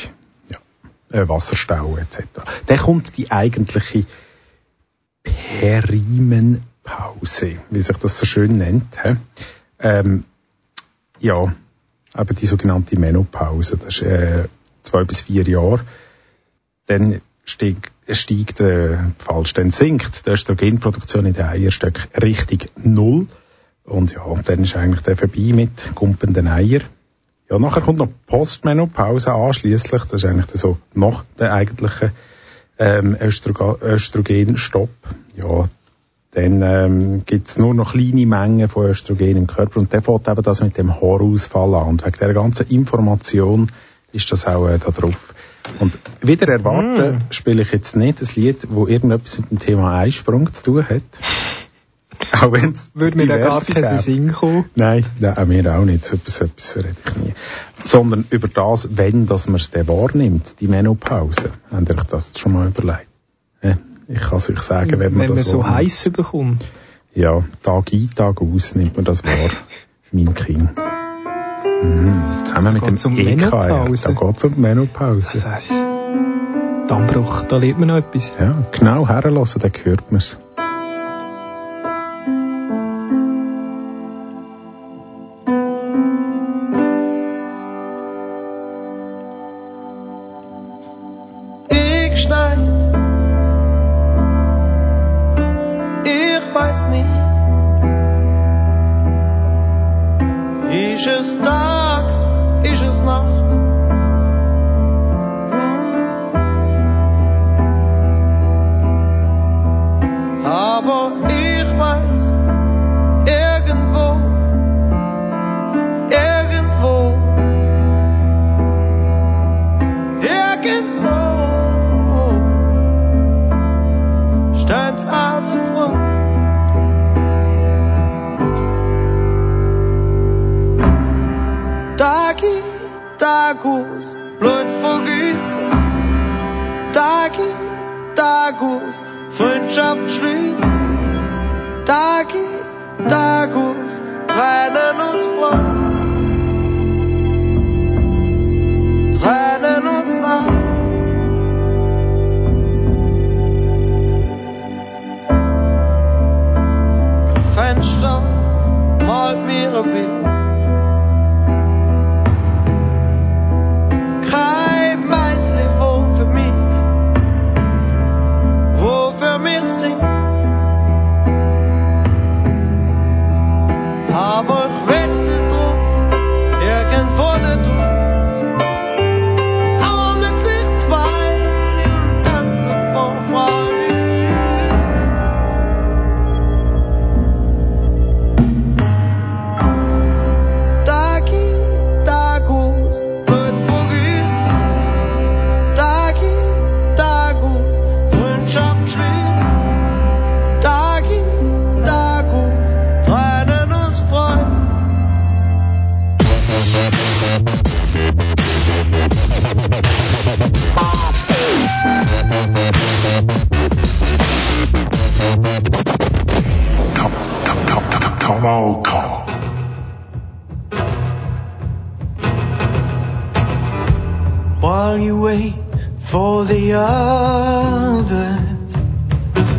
ja, 0.48 0.58
äh, 1.10 1.28
Wasserstau 1.28 1.96
etc. 1.96 2.24
Dann 2.66 2.78
kommt 2.78 3.16
die 3.16 3.30
eigentliche 3.30 4.06
Perimenpause, 5.22 7.60
wie 7.70 7.82
sich 7.82 7.96
das 7.96 8.18
so 8.18 8.26
schön 8.26 8.58
nennt. 8.58 8.98
Ähm, 9.78 10.24
ja, 11.20 11.54
aber 12.14 12.34
die 12.34 12.46
sogenannte 12.46 12.98
Menopause, 12.98 13.76
das 13.76 13.96
ist 13.96 14.02
äh, 14.02 14.48
zwei 14.82 15.04
bis 15.04 15.22
vier 15.22 15.44
Jahre. 15.44 15.84
Dann 16.86 17.20
steigt, 17.44 17.92
steigt 18.08 18.60
äh, 18.60 18.98
falsch, 19.18 19.54
dann 19.54 19.70
sinkt 19.70 20.26
die 20.26 20.30
Östrogenproduktion 20.30 21.26
in 21.26 21.34
den 21.34 21.44
Eierstöcken 21.44 22.04
Richtung 22.20 22.68
Null. 22.76 23.28
Und 23.84 24.12
ja, 24.12 24.22
dann 24.44 24.62
ist 24.62 24.76
eigentlich 24.76 25.02
der 25.02 25.16
vorbei 25.16 25.52
mit 25.52 25.94
gumpenden 25.94 26.48
Eier. 26.48 26.80
Ja, 27.50 27.58
nachher 27.58 27.82
kommt 27.82 27.98
noch 27.98 28.08
Postmenopause 28.26 29.32
anschließlich. 29.32 30.04
Das 30.04 30.22
ist 30.22 30.24
eigentlich 30.24 30.48
so 30.60 30.78
nach 30.94 31.24
der 31.38 31.52
eigentlichen 31.52 32.12
ähm, 32.78 33.16
Östrogen, 33.20 33.76
Östrogenstopp. 33.82 34.90
Ja, 35.36 35.64
dann 36.30 36.62
ähm, 36.62 37.26
gibt 37.26 37.58
nur 37.58 37.74
noch 37.74 37.92
kleine 37.92 38.24
Mengen 38.24 38.68
von 38.68 38.86
Östrogen 38.86 39.36
im 39.36 39.46
Körper 39.46 39.80
und 39.80 39.92
dann 39.92 40.02
fängt 40.02 40.28
eben 40.28 40.42
das 40.42 40.62
mit 40.62 40.78
dem 40.78 40.94
Haarausfall 40.94 41.74
an. 41.74 41.88
Und 41.88 42.06
wegen 42.06 42.16
dieser 42.18 42.32
ganzen 42.32 42.68
Information 42.68 43.70
ist 44.12 44.32
das 44.32 44.46
auch 44.46 44.66
äh, 44.68 44.78
da 44.78 44.90
drauf. 44.90 45.34
Und 45.78 45.98
wieder 46.22 46.48
erwarten 46.48 47.16
mm. 47.16 47.18
spiele 47.30 47.62
ich 47.62 47.72
jetzt 47.72 47.96
nicht 47.96 48.20
ein 48.20 48.28
Lied, 48.34 48.66
wo 48.70 48.86
irgendetwas 48.86 49.38
mit 49.38 49.50
dem 49.50 49.58
Thema 49.58 49.98
Einsprung 49.98 50.52
zu 50.54 50.64
tun 50.64 50.88
hat. 50.88 51.02
Auch 52.42 52.52
wenn's 52.52 52.90
Würde 52.94 53.16
mir 53.16 53.26
da 53.26 53.38
gar 53.38 53.60
keinen 53.60 53.98
Sinn 53.98 54.32
kommen. 54.32 54.64
Nein, 54.74 55.06
nein, 55.18 55.48
mir 55.48 55.74
auch 55.74 55.84
nicht. 55.84 56.04
So 56.04 56.16
etwas, 56.16 56.40
etwas 56.40 56.76
rede 56.76 56.96
ich 57.04 57.16
nie. 57.16 57.34
Sondern 57.84 58.24
über 58.30 58.48
das, 58.48 58.96
wenn 58.96 59.26
dass 59.26 59.46
man 59.46 59.60
es 59.60 59.70
dann 59.70 59.88
wahrnimmt, 59.88 60.56
die 60.60 60.68
Menopause. 60.68 61.50
Habt 61.70 61.88
ihr 61.88 61.98
euch 61.98 62.04
das 62.04 62.38
schon 62.38 62.52
mal 62.52 62.68
überlegt? 62.68 63.08
Ich 64.08 64.20
kann 64.20 64.38
es 64.38 64.50
euch 64.50 64.62
sagen, 64.62 64.98
wenn 64.98 65.12
man 65.14 65.28
wenn 65.28 65.36
das 65.36 65.46
man 65.46 65.52
so 65.52 65.66
heiß 65.66 66.10
bekommt. 66.12 66.64
Ja, 67.14 67.44
Tag 67.62 67.92
ein, 67.92 68.10
Tag 68.14 68.42
aus 68.42 68.74
nimmt 68.74 68.96
man 68.96 69.04
das 69.04 69.24
wahr. 69.24 69.50
mein 70.12 70.34
Kind. 70.34 70.70
Mhm. 71.82 72.22
Zusammen 72.44 72.74
mit 72.74 72.86
dem 72.86 72.98
um 73.04 73.16
EKR. 73.16 73.34
Menopause. 73.34 74.08
Da 74.08 74.12
geht 74.12 74.36
es 74.36 74.44
um 74.44 74.54
die 74.54 74.60
Menopause. 74.60 75.32
Das 75.34 75.46
heisst, 75.46 75.70
Dammbruch, 76.88 77.44
da 77.44 77.56
lernt 77.56 77.78
man 77.78 77.88
noch 77.88 77.96
etwas. 77.96 78.32
Ja, 78.38 78.66
genau 78.72 79.08
herlassen, 79.08 79.60
dann 79.60 79.72
hört 79.82 80.12
man 80.12 80.18
es. 80.18 80.38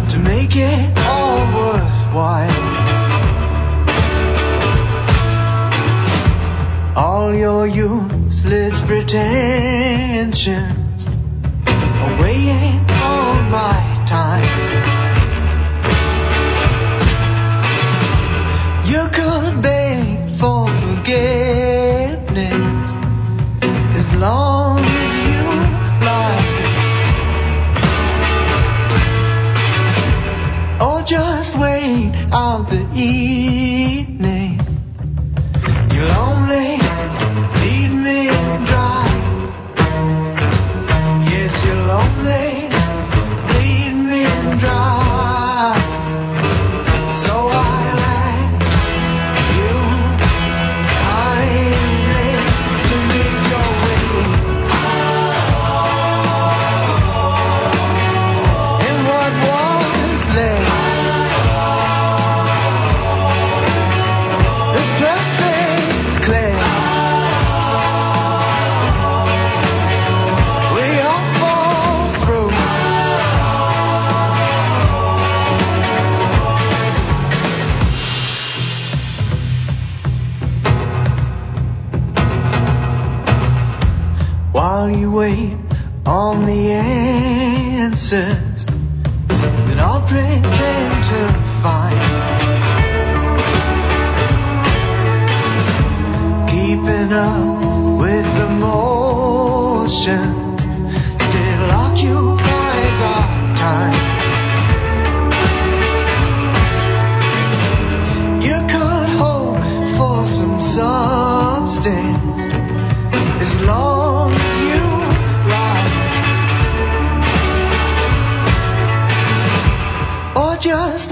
To 0.10 0.20
make 0.20 0.56
it 0.56 0.98
all 0.98 1.38
worthwhile. 1.58 2.52
All 6.96 7.34
your 7.34 7.66
useless 7.68 8.80
pretensions 8.82 11.08
are 11.66 12.22
weighing 12.22 12.80
on 12.90 13.52
my 13.52 14.06
time. 14.08 14.53
ease. 32.96 33.63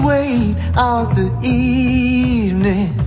out 0.76 1.14
the 1.14 1.38
evening. 1.42 3.01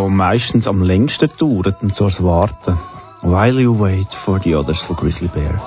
Ist 0.00 0.04
der 0.06 0.16
meistens 0.16 0.66
am 0.66 0.82
längsten 0.82 1.28
dauert, 1.38 1.82
und 1.82 1.94
so 1.94 2.04
das 2.04 2.22
Warten. 2.22 2.78
While 3.22 3.60
you 3.60 3.78
wait 3.78 4.14
for 4.14 4.40
the 4.42 4.54
others 4.56 4.80
von 4.80 4.96
Grizzly 4.96 5.28
Bear. 5.28 5.60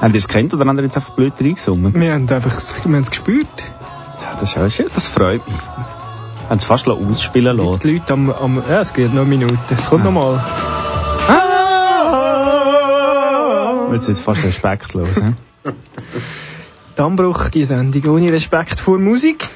Habt 0.00 0.12
ihr 0.14 0.18
es 0.18 0.28
kennt 0.28 0.54
oder 0.54 0.64
habt 0.64 0.78
ihr 0.78 0.84
jetzt 0.84 0.96
einfach 0.96 1.14
blöd 1.14 1.34
reingesungen? 1.38 1.92
Wir 1.94 2.14
haben 2.14 2.28
einfach, 2.28 2.50
wir 2.52 2.84
haben 2.84 3.02
es 3.02 3.10
gespürt. 3.10 3.46
Ja, 4.22 4.36
das, 4.40 4.48
ist 4.50 4.56
ja 4.56 4.70
schön, 4.70 4.86
das 4.94 5.06
freut 5.08 5.46
mich. 5.46 5.56
Haben 6.48 6.58
sie 6.58 6.64
fast 6.66 6.88
ausspielen 6.88 7.56
Die 7.56 7.62
lassen. 7.62 7.92
Leute 7.92 8.12
am, 8.14 8.30
am, 8.30 8.62
ja, 8.68 8.80
es 8.80 8.94
geht 8.94 9.12
noch 9.12 9.22
eine 9.22 9.30
Minute. 9.30 9.58
Es 9.76 9.86
kommt 9.90 10.02
Ah. 10.02 10.04
noch 10.04 10.12
mal. 10.12 10.44
Wird 13.90 14.02
es 14.02 14.08
jetzt 14.08 14.20
fast 14.20 14.42
respektlos, 14.44 15.16
he? 15.16 15.34
Dammbruch, 16.96 17.50
die 17.50 17.64
Sendung 17.66 18.14
ohne 18.14 18.32
Respekt 18.32 18.80
vor 18.80 18.98
Musik. 18.98 19.48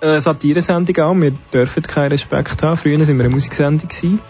Äh, 0.00 0.20
Satire-Sendung 0.20 0.96
auch. 1.04 1.14
Wir 1.14 1.32
dürfen 1.52 1.82
keinen 1.82 2.12
Respekt 2.12 2.62
haben. 2.62 2.76
Früher 2.76 2.98
waren 2.98 3.06
wir 3.18 3.24
eine 3.24 3.28
Musiksendung. 3.34 3.88
Gewesen. 3.88 4.20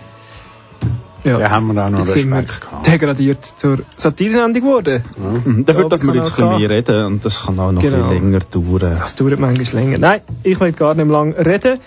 Ja, 1.23 1.37
Da 1.37 1.51
haben 1.51 1.73
wir 1.75 1.85
auch 1.85 1.91
noch 1.91 1.99
jetzt 2.01 2.13
sind 2.13 2.31
wir 2.31 2.39
Respekt 2.39 2.61
gehabt. 2.63 2.87
degradiert 2.87 3.45
zur 3.59 3.79
Satire-Sendung 3.97 4.63
geworden. 4.63 5.05
Mhm. 5.45 5.65
Dafür 5.67 5.89
dürfen 5.89 6.09
wir 6.09 6.15
jetzt 6.15 6.43
ein 6.43 6.59
mehr 6.59 6.71
reden 6.71 7.05
und 7.07 7.25
das 7.25 7.45
kann 7.45 7.59
auch 7.61 7.73
noch 7.73 7.83
Genau. 7.83 8.09
ein 8.09 8.09
bisschen 8.09 8.33
länger 8.33 8.41
dauern. 8.51 8.97
Das 9.01 9.15
dauert 9.17 9.39
manchmal 9.39 9.83
länger. 9.85 9.99
Nein, 9.99 10.21
ich 10.43 10.59
will 10.59 10.73
gar 10.73 10.95
nicht 10.95 11.09
lang 11.09 11.35
reden. 11.35 11.79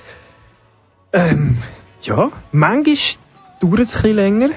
Ähm, 1.11 1.57
ja, 2.03 2.29
manchmal 2.51 2.95
dauert 3.59 3.79
es 3.79 3.95
ein 3.95 4.01
bisschen 4.01 4.15
länger, 4.15 4.49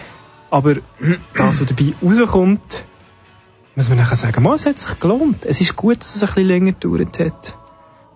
aber 0.50 0.74
das, 1.34 1.60
was 1.60 1.66
dabei 1.68 1.94
rauskommt, 2.02 2.84
muss 3.76 3.88
man 3.88 3.98
nachher 3.98 4.16
sagen, 4.16 4.46
es 4.54 4.66
hat 4.66 4.78
sich 4.78 5.00
gelohnt. 5.00 5.44
Es 5.46 5.60
ist 5.60 5.74
gut, 5.76 6.00
dass 6.00 6.14
es 6.16 6.22
ein 6.22 6.26
bisschen 6.26 6.46
länger 6.48 6.72
gedauert 6.72 7.18
hat. 7.18 7.56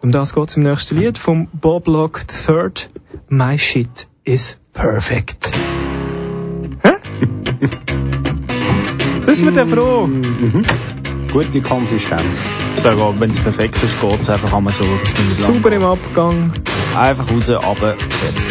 Um 0.02 0.12
das 0.12 0.34
geht 0.34 0.48
es 0.48 0.56
im 0.56 0.62
nächsten 0.62 0.98
Lied 0.98 1.18
vom 1.18 1.48
Bob 1.52 1.86
Lock 1.86 2.24
III. 2.48 2.70
My 3.28 3.58
shit 3.58 4.08
is 4.24 4.56
perfect. 4.72 5.50
Hä? 6.82 6.92
Das 9.20 9.38
ist 9.38 9.44
mir 9.44 9.52
der 9.52 9.66
froh. 9.66 10.06
Mhm. 10.06 10.64
Gute 11.30 11.60
Konsistenz. 11.60 12.48
Wenn 12.82 13.30
es 13.30 13.40
perfekt 13.40 13.76
ist, 13.82 14.00
geht 14.00 14.20
es 14.22 14.30
einfach 14.30 14.54
einmal 14.54 14.72
so. 14.72 14.84
Super 15.34 15.70
im 15.72 15.84
Abgang. 15.84 16.52
Einfach 16.96 17.30
raus, 17.30 17.50
runter, 17.50 17.96
fertig. 17.98 18.44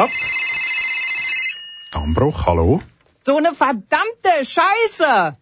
Ab? 0.00 0.08
Dammbruch, 1.92 2.46
hallo. 2.46 2.80
So 3.22 3.36
eine 3.36 3.52
verdammte 3.52 4.32
Scheiße! 4.42 5.36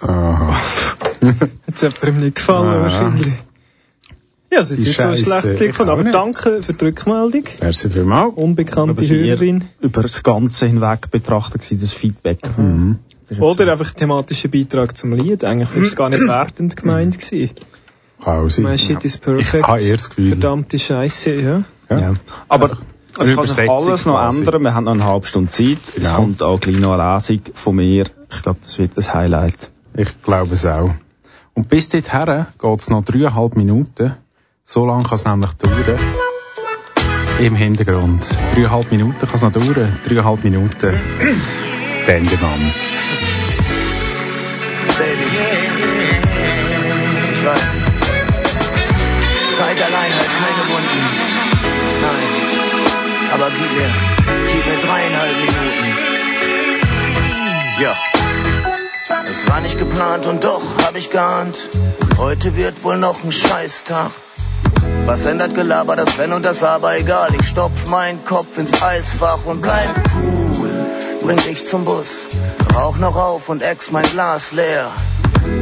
Aha. 0.00 0.56
Jetzt 1.66 1.82
hat 1.82 2.08
ihm 2.08 2.20
nicht 2.20 2.36
gefallen, 2.36 2.68
Ah. 2.68 2.82
wahrscheinlich. 2.82 3.32
Ja, 4.50 4.60
es 4.60 4.70
ist 4.70 4.80
Die 4.82 4.86
jetzt 4.90 4.96
so 5.24 5.40
schlecht 5.40 5.60
ich 5.60 5.68
gefunden, 5.68 5.90
auch 5.90 5.94
aber 5.94 6.04
nicht. 6.04 6.14
danke 6.14 6.62
für 6.62 6.72
die 6.74 6.84
Rückmeldung. 6.86 7.44
Merci 7.60 7.90
vielmals. 7.90 8.34
Unbekannte 8.34 9.06
Hörerin. 9.08 9.64
über 9.80 10.02
das 10.02 10.22
Ganze 10.22 10.66
hinweg 10.66 11.10
betrachtet 11.10 11.62
gewesen, 11.62 11.80
das 11.80 11.92
Feedback. 11.92 12.38
Mhm. 12.58 12.98
Oder 13.40 13.72
einfach 13.72 13.92
thematischer 13.92 14.48
Beitrag 14.48 14.96
zum 14.96 15.12
Lied. 15.12 15.44
Eigentlich 15.44 15.74
war 15.74 15.82
es 15.82 15.96
gar 15.96 16.08
nicht 16.10 16.22
wertend 16.26 16.76
gemeint 16.76 17.18
gewesen. 17.18 17.54
Kann 18.22 18.44
auch 18.44 18.48
sein. 18.50 18.64
My 18.66 18.76
shit 18.78 19.02
is 19.04 19.14
Ich 19.16 19.20
perfect. 19.22 19.66
habe 19.66 19.80
eher 19.82 19.96
das 19.96 20.08
Gefühl. 20.10 20.28
Verdammte 20.32 20.78
Scheiße, 20.78 21.30
ja. 21.34 21.64
Ja. 21.90 21.98
Ja. 21.98 22.14
Aber 22.48 22.76
es 23.18 23.34
kann 23.34 23.46
sich 23.46 23.70
alles 23.70 24.06
noch 24.06 24.14
quasi. 24.14 24.38
ändern. 24.40 24.62
Wir 24.62 24.74
haben 24.74 24.84
noch 24.84 24.92
eine 24.92 25.04
halbe 25.04 25.26
Stunde 25.26 25.50
Zeit. 25.50 25.78
Es 25.88 25.94
Genau. 25.94 26.16
kommt 26.16 26.42
auch 26.42 26.60
gleich 26.60 26.76
noch 26.78 26.98
eine 26.98 27.14
Lesung 27.16 27.40
von 27.54 27.76
mir. 27.76 28.06
Ich 28.30 28.42
glaube, 28.42 28.60
das 28.62 28.78
wird 28.78 28.96
das 28.96 29.12
Highlight. 29.14 29.70
Ich 29.94 30.22
glaube 30.22 30.54
es 30.54 30.64
auch. 30.66 30.90
Und 31.54 31.68
bis 31.68 31.88
dorthin 31.90 32.46
geht 32.58 32.80
es 32.80 32.88
noch 32.88 33.04
dreieinhalb 33.04 33.56
Minuten. 33.56 34.14
So 34.64 34.86
lange 34.86 35.02
kann 35.04 35.16
es 35.16 35.24
nämlich 35.24 35.52
dauern. 35.52 35.98
Im 37.40 37.54
Hintergrund. 37.56 38.26
Dreieinhalb 38.54 38.90
Minuten 38.90 39.18
kann 39.18 39.34
es 39.34 39.42
noch 39.42 39.52
dauern. 39.52 39.98
Dreieinhalb 40.06 40.44
Minuten. 40.44 40.94
Dendemann. 42.06 42.72
Baby. 44.98 45.28
Ich 47.32 47.44
weiß. 47.44 47.60
Zeit 49.58 49.82
allein 49.82 50.12
hat 50.12 50.28
keine 50.40 50.62
Wunden. 50.72 51.41
Aber 53.42 53.50
gib 53.50 53.72
mir, 53.72 53.90
gib 54.52 54.66
mir 54.66 54.78
dreieinhalb 54.86 55.36
Minuten. 55.36 55.88
Ja. 57.80 57.96
Es 59.28 59.48
war 59.48 59.60
nicht 59.60 59.78
geplant 59.80 60.26
und 60.26 60.44
doch 60.44 60.62
hab 60.86 60.94
ich 60.94 61.10
geahnt. 61.10 61.56
Heute 62.18 62.54
wird 62.54 62.84
wohl 62.84 62.98
noch 62.98 63.24
ein 63.24 63.32
Scheißtag. 63.32 64.12
Was 65.06 65.24
ändert 65.24 65.56
Gelaber, 65.56 65.96
das 65.96 66.18
Wenn 66.18 66.32
und 66.32 66.44
das 66.44 66.62
Aber 66.62 66.96
egal. 66.96 67.34
Ich 67.34 67.48
stopf 67.48 67.88
meinen 67.88 68.24
Kopf 68.24 68.58
ins 68.58 68.80
Eisfach 68.80 69.44
und 69.44 69.60
bleib 69.60 69.90
cool. 70.14 70.31
Bring 71.22 71.36
dich 71.36 71.66
zum 71.66 71.84
Bus, 71.84 72.28
rauch 72.74 72.96
noch 72.96 73.16
auf 73.16 73.48
und 73.48 73.62
ex 73.62 73.92
mein 73.92 74.04
Glas 74.10 74.50
leer. 74.52 74.90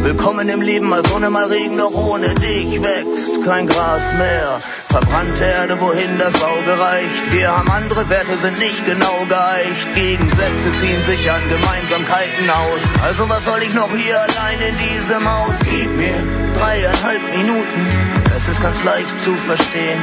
Willkommen 0.03 0.49
im 0.49 0.63
Leben, 0.63 0.89
mal 0.89 1.05
Sonne, 1.07 1.29
mal 1.29 1.45
Regen, 1.45 1.77
doch 1.77 1.93
ohne 1.93 2.35
dich 2.35 2.83
wächst 2.83 3.45
kein 3.45 3.67
Gras 3.67 4.03
mehr. 4.17 4.59
Verbrannte 4.87 5.45
Erde, 5.45 5.81
wohin 5.81 6.19
das 6.19 6.35
Auge 6.43 6.79
reicht. 6.81 7.33
Wir 7.33 7.57
haben 7.57 7.71
andere 7.71 8.09
Werte, 8.09 8.37
sind 8.39 8.59
nicht 8.59 8.87
genau 8.87 9.27
geeicht. 9.29 9.95
Gegensätze 9.95 10.73
ziehen 10.81 11.03
sich 11.05 11.31
an 11.31 11.43
Gemeinsamkeiten 11.49 12.51
aus. 12.51 12.81
Also 13.05 13.29
was 13.29 13.45
soll 13.45 13.63
ich 13.63 13.75
noch 13.75 13.91
hier 13.91 14.19
allein 14.19 14.61
in 14.61 14.77
diesem 14.79 15.31
Haus? 15.31 15.55
Gib 15.65 15.91
mir 15.97 16.53
dreieinhalb 16.55 17.23
Minuten, 17.37 17.87
es 18.35 18.49
ist 18.49 18.63
ganz 18.63 18.83
leicht 18.85 19.19
zu 19.19 19.35
verstehen. 19.35 20.01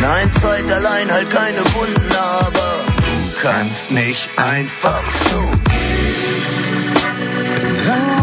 Nein, 0.00 0.30
Zeit 0.32 0.70
allein 0.72 1.12
halt 1.12 1.30
keine 1.30 1.60
Wunden, 1.74 2.16
aber 2.16 2.93
kannst 3.40 3.90
nicht 3.90 4.28
einfach 4.36 5.02
so 5.10 5.52
Lass 7.86 8.13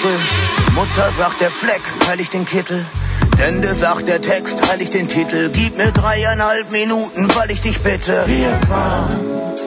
Mittel. 0.00 0.18
Mutter 0.74 1.10
sagt 1.10 1.40
der 1.40 1.50
Fleck, 1.50 1.82
heil 2.08 2.20
ich 2.20 2.30
den 2.30 2.46
Kittel. 2.46 2.84
Ende 3.38 3.74
sagt 3.74 4.08
der 4.08 4.22
Text, 4.22 4.56
heil 4.70 4.80
ich 4.80 4.90
den 4.90 5.08
Titel. 5.08 5.50
Gib 5.52 5.76
mir 5.76 5.92
dreieinhalb 5.92 6.70
Minuten, 6.72 7.28
weil 7.34 7.50
ich 7.50 7.60
dich 7.60 7.80
bitte. 7.80 8.24
Wir 8.26 8.58
waren, 8.68 9.20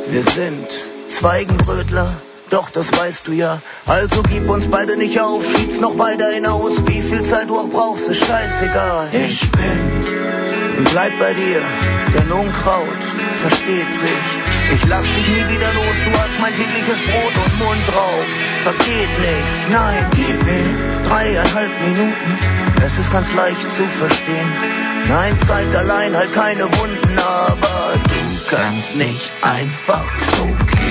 wir 0.10 0.24
sind 0.24 0.68
Zweigenbrötler. 1.10 2.10
Doch, 2.50 2.70
das 2.70 2.92
weißt 2.92 3.28
du 3.28 3.34
ja. 3.34 3.62
Also 3.86 4.24
gib 4.24 4.50
uns 4.50 4.68
beide 4.68 4.98
nicht 4.98 5.20
auf, 5.20 5.44
schieb's 5.46 5.80
noch 5.80 5.98
weiter 5.98 6.30
hinaus. 6.30 6.72
Wie 6.86 7.02
viel 7.02 7.24
Zeit 7.24 7.50
du 7.50 7.58
auch 7.58 7.70
brauchst, 7.70 8.08
ist 8.08 8.26
scheißegal. 8.26 9.10
Ich 9.12 9.52
bin 9.52 10.78
und 10.78 10.90
bleib 10.90 11.18
bei 11.20 11.34
dir, 11.34 11.62
denn 12.16 12.32
Unkraut 12.32 13.04
versteht 13.42 13.94
sich. 13.94 14.43
Ich 14.72 14.86
lass 14.88 15.06
dich 15.06 15.28
nie 15.28 15.50
wieder 15.54 15.74
los, 15.74 15.96
du 16.06 16.12
hast 16.12 16.40
mein 16.40 16.54
tägliches 16.56 17.00
Brot 17.00 17.36
und 17.46 17.60
Mundraub. 17.60 18.26
Vergeht 18.64 19.20
nicht, 19.20 19.70
nein, 19.72 20.06
gib 20.16 20.44
mir 20.44 21.08
dreieinhalb 21.08 21.72
Minuten. 21.82 22.38
Es 22.86 22.98
ist 22.98 23.12
ganz 23.12 23.34
leicht 23.34 23.62
zu 23.62 23.84
verstehen. 23.84 24.54
Nein, 25.10 25.38
Zeit 25.40 25.76
allein 25.76 26.16
halt 26.16 26.34
keine 26.34 26.64
Wunden, 26.64 27.20
aber 27.20 27.94
du 28.04 28.56
kannst 28.56 28.96
nicht 28.96 29.32
einfach 29.42 30.06
so 30.38 30.46
gehen. 30.46 30.84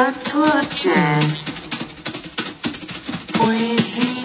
Literatur, 0.00 0.60
Jazz, 0.72 1.44
Poesie, 3.34 4.24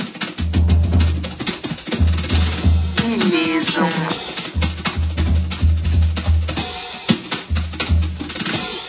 die 3.01 3.19
Lesung. 3.35 3.89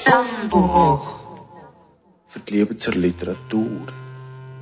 Dammbruch. 0.04 1.18
Für 2.28 2.38
die 2.38 2.54
Liebe 2.54 2.76
zur 2.76 2.94
Literatur. 2.94 3.86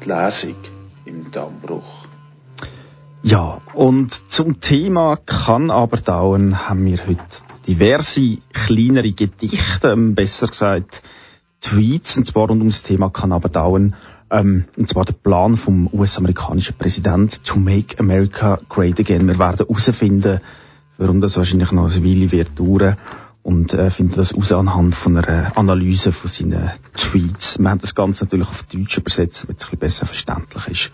Die 0.03 0.09
Lesung 0.09 0.57
im 1.05 1.31
Dammbruch. 1.31 2.07
Ja, 3.23 3.61
und 3.75 4.33
zum 4.33 4.61
Thema 4.61 5.17
kann 5.27 5.71
aber 5.71 5.99
dauern, 5.99 6.71
haben 6.71 6.87
wir 6.87 7.07
heute 7.07 7.45
diverse 7.67 8.39
kleinere 8.55 9.13
Gedichte, 9.13 9.89
ähm, 9.89 10.15
besser 10.15 10.47
gesagt 10.47 11.03
Tweets, 11.65 12.19
und 12.19 12.27
zwar 12.27 12.49
rund 12.49 12.61
ums 12.61 12.83
Thema 12.83 13.09
dauern, 13.09 13.97
ähm, 14.31 14.67
und 14.77 14.87
zwar 14.87 15.07
der 15.07 15.15
Plan 15.15 15.57
vom 15.57 15.89
US-amerikanischen 15.93 16.77
Präsident 16.77 17.43
to 17.43 17.59
make 17.59 17.99
America 17.99 18.59
great 18.69 19.01
again. 19.01 19.27
Wir 19.27 19.39
werden 19.39 19.67
herausfinden, 19.67 20.41
warum 20.99 21.23
das 21.23 21.39
wahrscheinlich 21.39 21.73
noch 21.73 21.91
eine 21.91 22.05
Weile 22.05 22.31
wird 22.33 22.59
dauern 22.59 22.99
und 23.43 23.73
äh, 23.73 23.91
finden 23.91 24.17
das 24.17 24.37
raus 24.37 24.53
anhand 24.53 24.95
von 24.95 25.17
einer 25.17 25.57
Analyse 25.57 26.13
von 26.13 26.29
seinen 26.29 26.71
Tweets. 26.99 27.59
Wir 27.59 27.71
haben 27.71 27.81
das 27.81 27.95
Ganze 27.95 28.25
natürlich 28.25 28.49
auf 28.49 28.65
Deutsch 28.65 28.99
übersetzt, 28.99 29.45
damit 29.45 29.57
es 29.57 29.65
ein 29.65 29.71
bisschen 29.71 29.79
besser 29.79 30.07
verständlich 30.07 30.69
ist. 30.69 30.93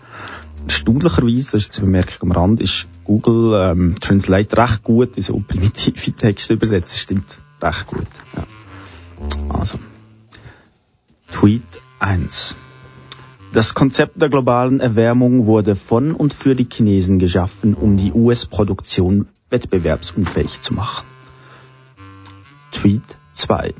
Erstaunlicherweise, 0.67 1.51
das 1.51 1.61
ist 1.61 1.65
jetzt 1.65 1.77
eine 1.79 1.87
Bemerkung 1.87 2.31
am 2.31 2.31
Rand, 2.31 2.61
ist 2.61 2.87
Google 3.03 3.59
ähm, 3.59 3.95
Translate 3.99 4.55
recht 4.55 4.83
gut 4.83 5.17
in 5.17 5.23
so 5.23 5.41
primitive 5.45 6.11
Texte 6.13 6.53
übersetzt. 6.53 6.93
Das 6.93 7.01
stimmt 7.01 7.41
recht 7.61 7.87
gut. 7.87 8.07
Ja. 8.37 8.45
Also. 9.49 9.79
Tweet 11.31 11.81
1. 11.99 12.55
Das 13.53 13.73
Konzept 13.73 14.21
der 14.21 14.29
globalen 14.29 14.79
Erwärmung 14.79 15.45
wurde 15.45 15.75
von 15.75 16.13
und 16.13 16.33
für 16.33 16.55
die 16.55 16.67
Chinesen 16.71 17.19
geschaffen, 17.19 17.73
um 17.73 17.97
die 17.97 18.11
US-Produktion 18.13 19.27
wettbewerbsunfähig 19.49 20.61
zu 20.61 20.73
machen. 20.73 21.05
Tweet 22.71 23.17
2. 23.33 23.73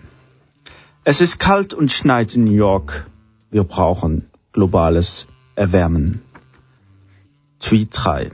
Es 1.04 1.22
ist 1.22 1.40
kalt 1.40 1.74
und 1.74 1.92
schneit 1.92 2.36
in 2.36 2.46
New 2.46 2.52
York. 2.52 3.06
Wir 3.50 3.64
brauchen 3.64 4.30
globales 4.54 5.28
Erwärmen. 5.56 6.22
Tweet 7.60 7.90
3. 7.92 8.32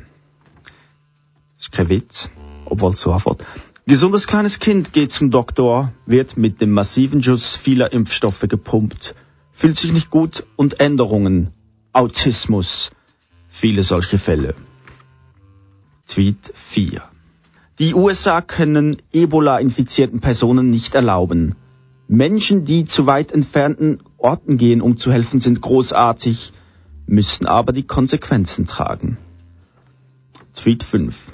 Ist 1.57 1.71
kein 1.71 1.89
Witz, 1.89 2.29
obwohl 2.65 2.93
so 2.93 3.11
anfängt. 3.11 3.45
Gesundes 3.89 4.27
kleines 4.27 4.59
Kind 4.59 4.91
geht 4.91 5.13
zum 5.13 5.31
Doktor, 5.31 5.93
wird 6.05 6.35
mit 6.35 6.59
dem 6.59 6.73
massiven 6.73 7.23
Schuss 7.23 7.55
vieler 7.55 7.93
Impfstoffe 7.93 8.45
gepumpt, 8.49 9.15
fühlt 9.53 9.77
sich 9.77 9.93
nicht 9.93 10.11
gut 10.11 10.45
und 10.57 10.81
Änderungen, 10.81 11.53
Autismus, 11.93 12.91
viele 13.47 13.83
solche 13.83 14.17
Fälle. 14.17 14.55
Tweet 16.05 16.51
4. 16.53 17.01
Die 17.79 17.93
USA 17.93 18.41
können 18.41 18.97
Ebola-infizierten 19.13 20.19
Personen 20.19 20.69
nicht 20.69 20.93
erlauben. 20.93 21.55
Menschen, 22.09 22.65
die 22.65 22.83
zu 22.83 23.05
weit 23.05 23.31
entfernten 23.31 24.01
Orten 24.17 24.57
gehen, 24.57 24.81
um 24.81 24.97
zu 24.97 25.13
helfen, 25.13 25.39
sind 25.39 25.61
großartig, 25.61 26.51
müssen 27.05 27.45
aber 27.45 27.71
die 27.71 27.87
Konsequenzen 27.87 28.65
tragen. 28.65 29.17
Tweet 30.53 30.83
5. 30.83 31.31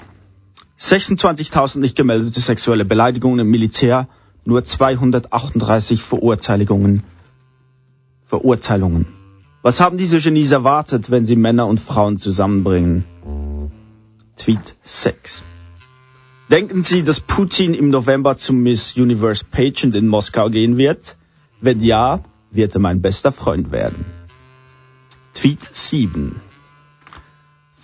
26.000 0.84 1.78
nicht 1.78 1.96
gemeldete 1.96 2.40
sexuelle 2.40 2.84
Beleidigungen 2.84 3.40
im 3.40 3.50
Militär, 3.50 4.06
nur 4.44 4.64
238 4.64 6.02
Verurteilungen. 6.02 7.02
Verurteilungen. 8.24 9.06
Was 9.62 9.80
haben 9.80 9.96
diese 9.96 10.20
Genies 10.20 10.52
erwartet, 10.52 11.10
wenn 11.10 11.24
sie 11.24 11.36
Männer 11.36 11.66
und 11.66 11.80
Frauen 11.80 12.18
zusammenbringen? 12.18 13.04
Tweet 14.36 14.76
6. 14.82 15.44
Denken 16.50 16.82
Sie, 16.82 17.02
dass 17.02 17.20
Putin 17.20 17.72
im 17.72 17.88
November 17.88 18.36
zum 18.36 18.62
Miss 18.62 18.94
Universe 18.94 19.42
Pageant 19.50 19.94
in 19.94 20.06
Moskau 20.06 20.50
gehen 20.50 20.76
wird? 20.76 21.16
Wenn 21.62 21.80
ja, 21.80 22.20
wird 22.50 22.74
er 22.74 22.80
mein 22.80 23.00
bester 23.00 23.32
Freund 23.32 23.72
werden. 23.72 24.04
Tweet 25.32 25.66
7. 25.72 26.42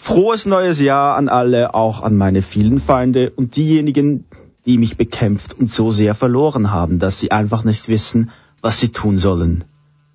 Frohes 0.03 0.47
neues 0.47 0.81
Jahr 0.81 1.17
an 1.17 1.29
alle, 1.29 1.75
auch 1.75 2.03
an 2.03 2.17
meine 2.17 2.41
vielen 2.41 2.81
Feinde 2.81 3.31
und 3.31 3.57
diejenigen, 3.57 4.25
die 4.65 4.79
mich 4.79 4.97
bekämpft 4.97 5.53
und 5.53 5.71
so 5.71 5.93
sehr 5.93 6.15
verloren 6.15 6.71
haben, 6.71 6.99
dass 6.99 7.21
sie 7.21 7.31
einfach 7.31 7.65
nicht 7.65 7.87
wissen, 7.89 8.31
was 8.63 8.81
sie 8.81 8.89
tun 8.89 9.19
sollen. 9.19 9.65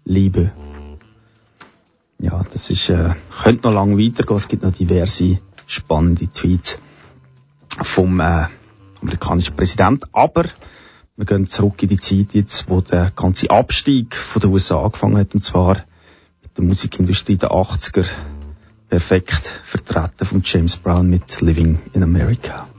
Liebe. 0.04 0.52
Ja, 2.18 2.44
das 2.52 2.72
ist, 2.72 2.90
äh, 2.90 3.12
könnte 3.44 3.68
noch 3.68 3.76
lang 3.76 3.98
weitergehen. 3.98 4.38
Es 4.38 4.48
gibt 4.48 4.64
noch 4.64 4.72
diverse 4.72 5.38
spannende 5.68 6.28
Tweets 6.28 6.80
vom 7.80 8.20
äh, 8.20 8.48
amerikanischen 9.02 9.56
Präsident. 9.56 10.04
Aber 10.14 10.46
wir 11.16 11.26
gehen 11.26 11.48
zurück 11.48 11.82
in 11.84 11.90
die 11.90 12.00
Zeit 12.00 12.34
jetzt, 12.34 12.70
wo 12.70 12.82
der 12.82 13.12
ganze 13.16 13.52
Abstieg 13.52 14.16
von 14.16 14.42
den 14.42 14.52
USA 14.52 14.80
angefangen 14.80 15.20
hat, 15.20 15.36
und 15.36 15.44
zwar 15.44 15.86
mit 16.42 16.58
der 16.58 16.64
Musikindustrie 16.64 17.38
der 17.38 17.52
80er. 17.52 18.06
Perfekt 18.96 19.60
vertreten 19.66 20.26
von 20.26 20.42
James 20.46 20.78
Brown 20.78 21.10
mit 21.10 21.42
Living 21.42 21.80
in 21.92 22.02
America. 22.02 22.70